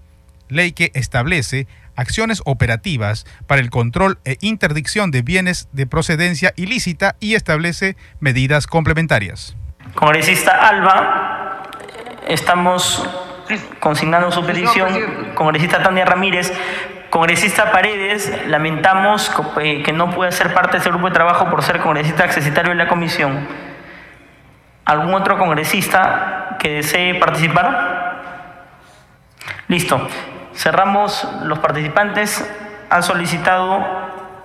ley 0.52 0.72
que 0.72 0.90
establece 0.94 1.66
acciones 1.96 2.42
operativas 2.44 3.26
para 3.46 3.60
el 3.60 3.70
control 3.70 4.18
e 4.24 4.36
interdicción 4.40 5.10
de 5.10 5.22
bienes 5.22 5.68
de 5.72 5.86
procedencia 5.86 6.52
ilícita 6.56 7.16
y 7.20 7.34
establece 7.34 7.96
medidas 8.20 8.66
complementarias. 8.66 9.56
Congresista 9.94 10.52
Alba, 10.68 11.62
estamos 12.28 13.08
consignando 13.80 14.30
su 14.30 14.44
petición. 14.44 15.32
Congresista 15.34 15.82
Tania 15.82 16.04
Ramírez, 16.04 16.52
congresista 17.10 17.70
Paredes, 17.72 18.32
lamentamos 18.46 19.30
eh, 19.60 19.82
que 19.82 19.92
no 19.92 20.10
pueda 20.10 20.30
ser 20.32 20.54
parte 20.54 20.72
de 20.72 20.78
este 20.78 20.90
grupo 20.90 21.08
de 21.08 21.14
trabajo 21.14 21.50
por 21.50 21.62
ser 21.62 21.80
congresista 21.80 22.24
accesitario 22.24 22.70
de 22.70 22.76
la 22.76 22.88
comisión. 22.88 23.46
¿Algún 24.84 25.14
otro 25.14 25.38
congresista 25.38 26.56
que 26.58 26.70
desee 26.76 27.14
participar? 27.16 28.12
Listo. 29.68 30.08
Cerramos 30.54 31.28
los 31.44 31.58
participantes. 31.58 32.48
Han 32.90 33.02
solicitado 33.02 33.84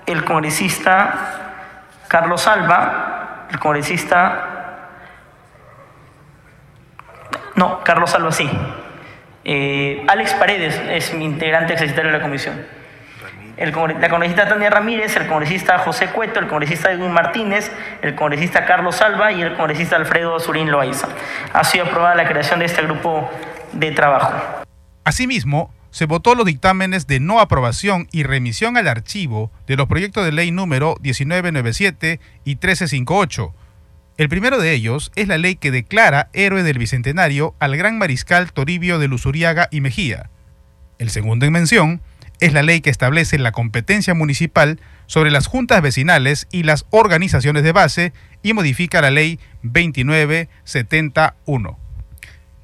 el 0.05 0.23
congresista 0.23 1.47
Carlos 2.07 2.47
Alba, 2.47 3.47
el 3.51 3.59
congresista... 3.59 4.53
No, 7.55 7.83
Carlos 7.83 8.13
Alba 8.13 8.31
sí. 8.31 8.49
Eh, 9.43 10.05
Alex 10.07 10.33
Paredes 10.35 10.79
es 10.89 11.13
mi 11.13 11.25
integrante 11.25 11.73
accesitario 11.73 12.11
de 12.11 12.17
la 12.17 12.23
comisión. 12.23 12.65
El, 13.57 13.71
la 13.99 14.09
congresista 14.09 14.47
Tania 14.47 14.69
Ramírez, 14.69 15.15
el 15.15 15.25
congresista 15.27 15.79
José 15.79 16.07
Cueto, 16.09 16.39
el 16.39 16.47
congresista 16.47 16.91
Edwin 16.91 17.11
Martínez, 17.11 17.71
el 18.03 18.13
congresista 18.13 18.65
Carlos 18.65 19.01
Alba 19.01 19.31
y 19.31 19.41
el 19.41 19.55
congresista 19.55 19.95
Alfredo 19.95 20.39
Surín 20.39 20.69
Loaiza. 20.69 21.07
Ha 21.53 21.63
sido 21.63 21.85
aprobada 21.85 22.13
la 22.13 22.27
creación 22.27 22.59
de 22.59 22.65
este 22.65 22.83
grupo 22.83 23.29
de 23.71 23.91
trabajo. 23.91 24.31
Asimismo, 25.03 25.73
se 25.97 26.05
votó 26.05 26.35
los 26.35 26.45
dictámenes 26.45 27.07
de 27.07 27.19
no 27.19 27.39
aprobación 27.39 28.07
y 28.11 28.21
remisión 28.21 28.77
al 28.77 28.87
archivo 28.87 29.51
de 29.65 29.75
los 29.75 29.87
proyectos 29.87 30.23
de 30.23 30.31
ley 30.31 30.51
número 30.51 30.89
1997 31.01 32.19
y 32.45 32.51
1358. 32.51 33.51
El 34.19 34.29
primero 34.29 34.59
de 34.59 34.73
ellos 34.73 35.11
es 35.15 35.27
la 35.27 35.39
ley 35.39 35.55
que 35.55 35.71
declara 35.71 36.29
héroe 36.33 36.61
del 36.61 36.77
Bicentenario 36.77 37.55
al 37.57 37.75
gran 37.77 37.97
mariscal 37.97 38.53
Toribio 38.53 38.99
de 38.99 39.07
Luzuriaga 39.07 39.69
y 39.71 39.81
Mejía. 39.81 40.29
El 40.99 41.09
segundo 41.09 41.47
en 41.47 41.53
mención 41.53 42.03
es 42.39 42.53
la 42.53 42.61
ley 42.61 42.81
que 42.81 42.91
establece 42.91 43.39
la 43.39 43.51
competencia 43.51 44.13
municipal 44.13 44.79
sobre 45.07 45.31
las 45.31 45.47
juntas 45.47 45.81
vecinales 45.81 46.47
y 46.51 46.61
las 46.61 46.85
organizaciones 46.91 47.63
de 47.63 47.71
base 47.71 48.13
y 48.43 48.53
modifica 48.53 49.01
la 49.01 49.09
ley 49.09 49.39
2971. 49.63 51.79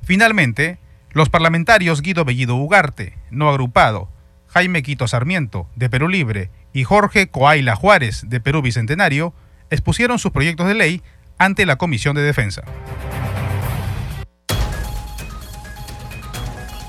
Finalmente, 0.04 0.78
los 1.13 1.30
parlamentarios 1.30 2.02
Guido 2.02 2.26
Bellido 2.26 2.56
Ugarte, 2.56 3.17
no 3.30 3.49
agrupado, 3.49 4.10
Jaime 4.47 4.84
Quito 4.84 5.08
Sarmiento, 5.08 5.69
de 5.76 5.89
Perú 5.89 6.08
Libre, 6.08 6.49
y 6.73 6.84
Jorge 6.84 7.28
Coaila 7.28 7.76
Juárez, 7.76 8.26
de 8.28 8.39
Perú 8.39 8.62
Bicentenario, 8.62 9.34
expusieron 9.69 10.19
sus 10.19 10.32
proyectos 10.32 10.67
de 10.67 10.73
ley 10.73 11.02
ante 11.38 11.65
la 11.65 11.76
Comisión 11.76 12.15
de 12.15 12.23
Defensa. 12.23 12.63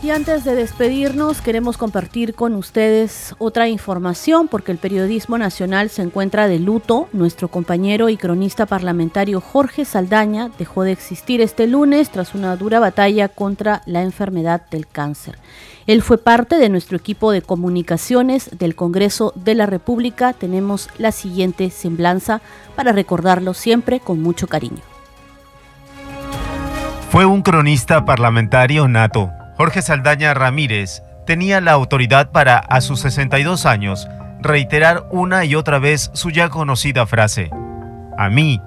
Y 0.05 0.11
antes 0.11 0.45
de 0.45 0.55
despedirnos, 0.55 1.41
queremos 1.41 1.79
compartir 1.79 2.35
con 2.35 2.57
ustedes 2.57 3.35
otra 3.39 3.71
información 3.71 4.49
porque 4.49 4.71
el 4.71 4.77
periodismo 4.77 5.39
nacional 5.39 5.89
se 5.89 6.03
encuentra 6.03 6.47
de 6.47 6.59
luto. 6.59 7.09
Nuestro 7.15 7.49
compañero 7.49 8.11
y 8.11 8.19
cronista 8.19 8.67
parlamentario 8.67 9.41
Jorge 9.41 9.87
Saldaña 9.87 10.51
dejó 10.59 10.83
de 10.83 10.93
existir 10.93 11.41
este 11.41 11.67
lunes 11.67 12.11
tras 12.11 12.35
una 12.35 12.55
dura 12.57 12.81
batalla 12.81 13.29
contra 13.29 13.81
la 13.87 14.03
enfermedad 14.03 14.61
del 14.71 14.87
cáncer. 14.87 15.39
Él 15.87 16.03
fue 16.03 16.19
parte 16.19 16.57
de 16.57 16.69
nuestro 16.69 16.99
equipo 16.99 17.33
de 17.33 17.41
comunicaciones 17.41 18.51
del 18.59 18.75
Congreso 18.75 19.33
de 19.35 19.55
la 19.55 19.65
República. 19.65 20.35
Tenemos 20.35 20.91
la 20.99 21.13
siguiente 21.13 21.71
semblanza 21.71 22.43
para 22.77 22.93
recordarlo 22.93 23.55
siempre 23.55 24.01
con 24.01 24.21
mucho 24.21 24.49
cariño. 24.49 24.83
Fue 27.09 27.25
un 27.25 27.41
cronista 27.41 28.05
parlamentario 28.05 28.87
nato 28.87 29.31
Jorge 29.57 29.83
Saldaña 29.83 30.35
Ramírez 30.35 31.03
tenía 31.27 31.61
la 31.61 31.73
autoridad 31.73 32.31
para, 32.31 32.59
a 32.59 32.81
sus 32.81 33.01
62 33.01 33.67
años, 33.67 34.09
reiterar 34.41 35.07
una 35.11 35.45
y 35.45 35.55
otra 35.55 35.79
vez 35.79 36.11
su 36.13 36.31
ya 36.31 36.49
conocida 36.49 37.07
frase, 37.07 37.51
a 38.19 38.29
mí 38.29 38.61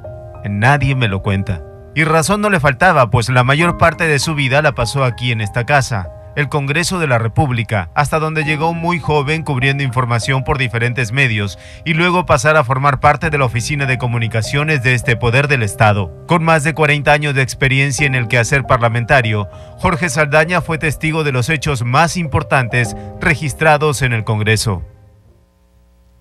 nadie 0.45 0.95
me 0.95 1.07
lo 1.07 1.21
cuenta. 1.21 1.61
Y 1.93 2.03
razón 2.03 2.41
no 2.41 2.49
le 2.49 2.59
faltaba, 2.59 3.09
pues 3.09 3.29
la 3.29 3.43
mayor 3.43 3.77
parte 3.77 4.07
de 4.07 4.19
su 4.19 4.35
vida 4.35 4.61
la 4.61 4.73
pasó 4.73 5.03
aquí 5.03 5.31
en 5.31 5.41
esta 5.41 5.65
casa, 5.65 6.09
el 6.37 6.49
Congreso 6.49 6.99
de 6.99 7.07
la 7.07 7.17
República, 7.17 7.89
hasta 7.95 8.19
donde 8.19 8.43
llegó 8.43 8.75
muy 8.75 8.99
joven 8.99 9.41
cubriendo 9.41 9.81
información 9.81 10.43
por 10.43 10.59
diferentes 10.59 11.11
medios 11.11 11.57
y 11.83 11.95
luego 11.95 12.27
pasar 12.27 12.57
a 12.57 12.63
formar 12.63 12.99
parte 12.99 13.31
de 13.31 13.39
la 13.39 13.45
Oficina 13.45 13.87
de 13.87 13.97
Comunicaciones 13.97 14.83
de 14.83 14.93
este 14.93 15.17
poder 15.17 15.47
del 15.47 15.63
Estado. 15.63 16.11
Con 16.27 16.43
más 16.43 16.63
de 16.63 16.75
40 16.75 17.11
años 17.11 17.33
de 17.33 17.41
experiencia 17.41 18.05
en 18.05 18.13
el 18.13 18.27
quehacer 18.27 18.65
parlamentario, 18.65 19.49
Jorge 19.79 20.09
Saldaña 20.09 20.61
fue 20.61 20.77
testigo 20.77 21.23
de 21.23 21.31
los 21.31 21.49
hechos 21.49 21.83
más 21.83 22.17
importantes 22.17 22.95
registrados 23.19 24.03
en 24.03 24.13
el 24.13 24.23
Congreso. 24.23 24.83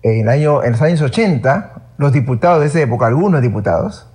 En, 0.01 0.21
el 0.21 0.29
año, 0.29 0.63
en 0.63 0.71
los 0.71 0.81
años 0.81 1.01
80, 1.03 1.93
los 1.97 2.11
diputados 2.11 2.61
de 2.61 2.65
esa 2.65 2.81
época, 2.81 3.05
algunos 3.05 3.43
diputados, 3.43 4.11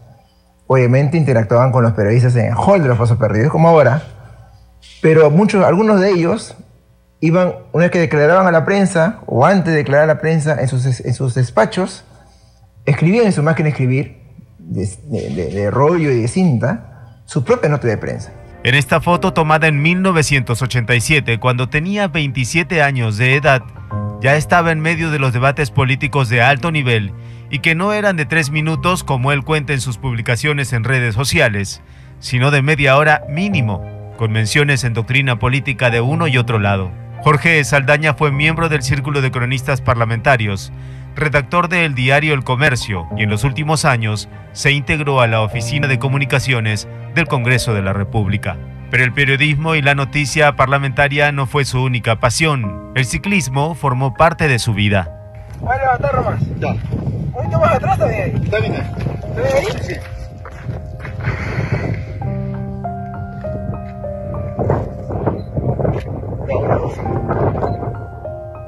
obviamente 0.67 1.17
interactuaban 1.17 1.71
con 1.71 1.85
los 1.85 1.93
periodistas 1.93 2.35
en 2.35 2.47
el 2.47 2.55
hall 2.55 2.83
de 2.83 2.89
los 2.89 2.99
pasos 2.99 3.19
perdidos, 3.19 3.53
como 3.53 3.69
ahora, 3.69 4.03
pero 5.01 5.31
muchos, 5.31 5.65
algunos 5.65 6.01
de 6.01 6.11
ellos 6.11 6.57
iban, 7.21 7.55
una 7.73 7.85
vez 7.85 7.91
que 7.91 8.01
declaraban 8.01 8.47
a 8.47 8.51
la 8.51 8.65
prensa, 8.65 9.21
o 9.27 9.47
antes 9.47 9.73
de 9.73 9.79
declarar 9.79 10.05
a 10.05 10.15
la 10.15 10.21
prensa 10.21 10.61
en 10.61 10.69
sus, 10.69 11.01
en 11.01 11.15
sus 11.15 11.35
despachos, 11.35 12.05
escribían 12.85 13.27
en 13.27 13.33
su 13.33 13.43
máquina 13.43 13.67
de 13.67 13.71
escribir, 13.71 14.23
de, 14.59 14.87
de, 15.53 15.71
rollo 15.71 16.11
y 16.11 16.23
de 16.23 16.29
cinta, 16.29 17.21
su 17.25 17.45
propia 17.45 17.69
nota 17.69 17.87
de 17.87 17.97
prensa. 17.97 18.33
En 18.65 18.75
esta 18.75 19.01
foto 19.01 19.33
tomada 19.33 19.67
en 19.67 19.83
1987, 19.83 21.39
cuando 21.39 21.69
tenía 21.69 22.09
27 22.09 22.83
años 22.83 23.17
de 23.17 23.37
edad, 23.37 23.63
ya 24.21 24.37
estaba 24.37 24.71
en 24.71 24.81
medio 24.81 25.11
de 25.11 25.19
los 25.19 25.33
debates 25.33 25.71
políticos 25.71 26.29
de 26.29 26.43
alto 26.43 26.71
nivel 26.71 27.13
y 27.51 27.59
que 27.59 27.75
no 27.75 27.93
eran 27.93 28.17
de 28.17 28.25
tres 28.25 28.51
minutos 28.51 29.03
como 29.03 29.33
él 29.33 29.43
cuenta 29.43 29.73
en 29.73 29.81
sus 29.81 29.99
publicaciones 29.99 30.73
en 30.73 30.85
redes 30.85 31.15
sociales, 31.15 31.83
sino 32.21 32.53
de 32.53 32.63
media 32.63 32.97
hora 32.97 33.23
mínimo 33.29 33.92
con 34.17 34.33
menciones 34.33 34.85
en 34.85 34.95
doctrina 34.95 35.39
política 35.39 35.91
de 35.91 36.01
uno 36.01 36.27
y 36.27 36.39
otro 36.39 36.59
lado. 36.59 36.91
Jorge 37.23 37.63
Saldaña 37.65 38.15
fue 38.15 38.33
miembro 38.33 38.69
del 38.69 38.83
Círculo 38.83 39.21
de 39.21 39.31
Cronistas 39.31 39.81
Parlamentarios, 39.81 40.73
redactor 41.15 41.69
del 41.69 41.95
diario 41.95 42.35
El 42.35 42.45
Comercio 42.45 43.07
y 43.17 43.23
en 43.23 43.31
los 43.31 43.45
últimos 43.45 43.85
años 43.85 44.29
se 44.53 44.73
integró 44.73 45.21
a 45.21 45.27
la 45.27 45.41
Oficina 45.43 45.87
de 45.87 45.99
Comunicaciones 45.99 46.89
del 47.15 47.27
Congreso 47.27 47.75
de 47.75 47.83
la 47.83 47.93
República. 47.93 48.57
Pero 48.91 49.05
el 49.05 49.13
periodismo 49.13 49.75
y 49.75 49.83
la 49.83 49.95
noticia 49.95 50.55
parlamentaria 50.57 51.33
no 51.33 51.47
fue 51.47 51.65
su 51.65 51.83
única 51.83 52.21
pasión. 52.21 52.93
El 52.95 53.07
ciclismo 53.07 53.75
formó 53.75 54.15
parte 54.15 54.49
de 54.49 54.59
su 54.59 54.75
vida. 54.75 55.11
Voy 55.61 55.75
a 55.75 55.79
levantar 55.79 56.15
nomás. 56.15 56.41
Ya. 56.59 56.75
¿Ahorita 57.35 57.59
más 57.59 57.75
atrás 57.77 57.99
también? 57.99 58.37
Está 58.43 58.59
bien. 58.59 58.75
¿Está 58.75 59.43
bien 59.43 59.55
ahí? 59.57 59.83
Sí. 59.83 60.22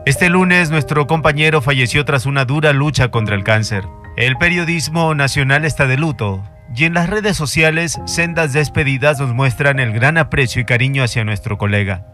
Este 0.06 0.28
lunes 0.28 0.70
nuestro 0.70 1.06
compañero 1.06 1.62
falleció 1.62 2.04
tras 2.04 2.26
una 2.26 2.44
dura 2.44 2.72
lucha 2.72 3.10
contra 3.10 3.34
el 3.34 3.42
cáncer. 3.42 3.84
El 4.16 4.36
periodismo 4.36 5.14
nacional 5.14 5.64
está 5.64 5.86
de 5.86 5.96
luto 5.96 6.42
y 6.76 6.84
en 6.84 6.94
las 6.94 7.08
redes 7.08 7.36
sociales 7.36 8.00
sendas 8.04 8.52
despedidas 8.52 9.18
nos 9.18 9.32
muestran 9.32 9.80
el 9.80 9.92
gran 9.92 10.18
aprecio 10.18 10.60
y 10.60 10.64
cariño 10.64 11.02
hacia 11.02 11.24
nuestro 11.24 11.56
colega. 11.58 12.06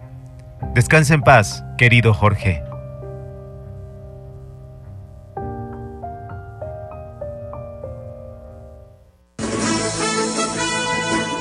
Descansa 0.75 1.15
en 1.15 1.23
paz, 1.23 1.65
querido 1.79 2.15
Jorge. 2.15 2.63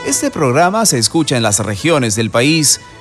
Este 0.08 0.32
programa 0.32 0.86
se 0.88 0.98
escucha 0.98 1.38
en 1.38 1.44
las 1.44 1.60
regiones 1.60 2.16
del 2.16 2.32
país 2.32 2.82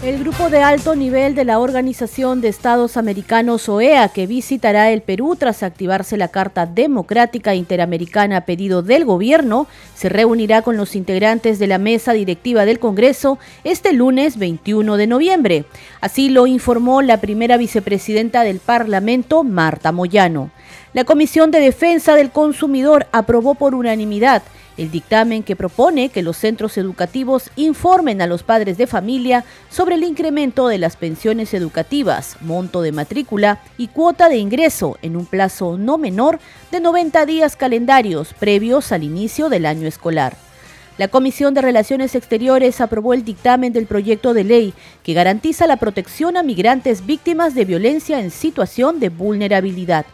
El 0.00 0.20
grupo 0.20 0.48
de 0.48 0.62
alto 0.62 0.94
nivel 0.94 1.34
de 1.34 1.44
la 1.44 1.58
Organización 1.58 2.40
de 2.40 2.46
Estados 2.46 2.96
Americanos 2.96 3.68
OEA 3.68 4.08
que 4.10 4.28
visitará 4.28 4.92
el 4.92 5.02
Perú 5.02 5.34
tras 5.34 5.64
activarse 5.64 6.16
la 6.16 6.28
Carta 6.28 6.66
Democrática 6.66 7.56
Interamericana 7.56 8.36
a 8.36 8.40
pedido 8.42 8.82
del 8.82 9.04
gobierno 9.04 9.66
se 9.96 10.08
reunirá 10.08 10.62
con 10.62 10.76
los 10.76 10.94
integrantes 10.94 11.58
de 11.58 11.66
la 11.66 11.78
mesa 11.78 12.12
directiva 12.12 12.64
del 12.64 12.78
Congreso 12.78 13.40
este 13.64 13.92
lunes 13.92 14.38
21 14.38 14.96
de 14.96 15.06
noviembre. 15.08 15.64
Así 16.00 16.28
lo 16.28 16.46
informó 16.46 17.02
la 17.02 17.20
primera 17.20 17.56
vicepresidenta 17.56 18.44
del 18.44 18.60
Parlamento, 18.60 19.42
Marta 19.42 19.90
Moyano. 19.90 20.52
La 20.92 21.02
Comisión 21.02 21.50
de 21.50 21.58
Defensa 21.58 22.14
del 22.14 22.30
Consumidor 22.30 23.08
aprobó 23.10 23.56
por 23.56 23.74
unanimidad 23.74 24.44
el 24.78 24.90
dictamen 24.90 25.42
que 25.42 25.56
propone 25.56 26.08
que 26.08 26.22
los 26.22 26.36
centros 26.36 26.78
educativos 26.78 27.50
informen 27.56 28.22
a 28.22 28.26
los 28.26 28.42
padres 28.42 28.78
de 28.78 28.86
familia 28.86 29.44
sobre 29.68 29.96
el 29.96 30.04
incremento 30.04 30.68
de 30.68 30.78
las 30.78 30.96
pensiones 30.96 31.52
educativas, 31.52 32.36
monto 32.40 32.80
de 32.80 32.92
matrícula 32.92 33.60
y 33.76 33.88
cuota 33.88 34.28
de 34.28 34.38
ingreso 34.38 34.96
en 35.02 35.16
un 35.16 35.26
plazo 35.26 35.76
no 35.76 35.98
menor 35.98 36.38
de 36.70 36.80
90 36.80 37.26
días 37.26 37.56
calendarios 37.56 38.32
previos 38.34 38.92
al 38.92 39.02
inicio 39.02 39.48
del 39.48 39.66
año 39.66 39.86
escolar. 39.86 40.36
La 40.98 41.06
Comisión 41.06 41.54
de 41.54 41.62
Relaciones 41.62 42.16
Exteriores 42.16 42.80
aprobó 42.80 43.14
el 43.14 43.24
dictamen 43.24 43.72
del 43.72 43.86
proyecto 43.86 44.34
de 44.34 44.42
ley 44.42 44.74
que 45.04 45.14
garantiza 45.14 45.68
la 45.68 45.76
protección 45.76 46.36
a 46.36 46.42
migrantes 46.42 47.06
víctimas 47.06 47.54
de 47.54 47.64
violencia 47.64 48.18
en 48.18 48.32
situación 48.32 48.98
de 48.98 49.08
vulnerabilidad. 49.08 50.06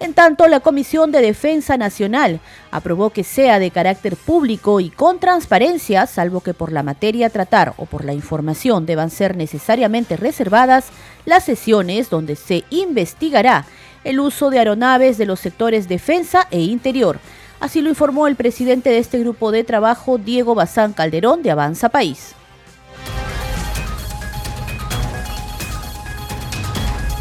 En 0.00 0.14
tanto, 0.14 0.48
la 0.48 0.60
Comisión 0.60 1.12
de 1.12 1.20
Defensa 1.20 1.76
Nacional 1.76 2.40
aprobó 2.70 3.10
que 3.10 3.22
sea 3.22 3.58
de 3.58 3.70
carácter 3.70 4.16
público 4.16 4.80
y 4.80 4.88
con 4.88 5.20
transparencia, 5.20 6.06
salvo 6.06 6.40
que 6.40 6.54
por 6.54 6.72
la 6.72 6.82
materia 6.82 7.26
a 7.26 7.30
tratar 7.30 7.74
o 7.76 7.84
por 7.84 8.06
la 8.06 8.14
información 8.14 8.86
deban 8.86 9.10
ser 9.10 9.36
necesariamente 9.36 10.16
reservadas, 10.16 10.86
las 11.26 11.44
sesiones 11.44 12.08
donde 12.08 12.34
se 12.36 12.64
investigará 12.70 13.66
el 14.02 14.20
uso 14.20 14.48
de 14.48 14.58
aeronaves 14.60 15.18
de 15.18 15.26
los 15.26 15.38
sectores 15.38 15.86
defensa 15.86 16.48
e 16.50 16.60
interior. 16.60 17.18
Así 17.60 17.82
lo 17.82 17.90
informó 17.90 18.26
el 18.26 18.36
presidente 18.36 18.88
de 18.88 18.98
este 18.98 19.18
grupo 19.18 19.52
de 19.52 19.64
trabajo, 19.64 20.16
Diego 20.16 20.54
Bazán 20.54 20.94
Calderón, 20.94 21.42
de 21.42 21.50
Avanza 21.50 21.90
País. 21.90 22.34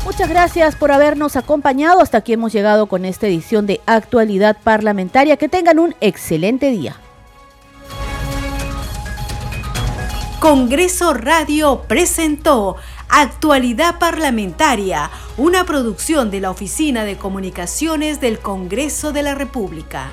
Muchas 0.10 0.28
gracias 0.28 0.76
por 0.76 0.91
habernos 0.91 1.36
acompañado. 1.36 2.02
Hasta 2.02 2.17
aquí 2.17 2.34
hemos 2.34 2.52
llegado 2.52 2.88
con 2.88 3.06
esta 3.06 3.28
edición 3.28 3.67
de 3.67 3.80
Actualidad 3.86 4.58
Parlamentaria. 4.63 5.38
Que 5.38 5.48
tengan 5.48 5.78
un 5.78 5.93
excelente 6.02 6.72
día. 6.72 6.95
Congreso 10.39 11.13
Radio 11.13 11.84
presentó 11.88 12.76
Actualidad 13.08 14.00
Parlamentaria, 14.00 15.12
una 15.38 15.63
producción 15.65 16.32
de 16.32 16.41
la 16.41 16.50
Oficina 16.50 17.04
de 17.06 17.15
Comunicaciones 17.15 18.19
del 18.19 18.39
Congreso 18.39 19.13
de 19.13 19.22
la 19.22 19.36
República. 19.36 20.10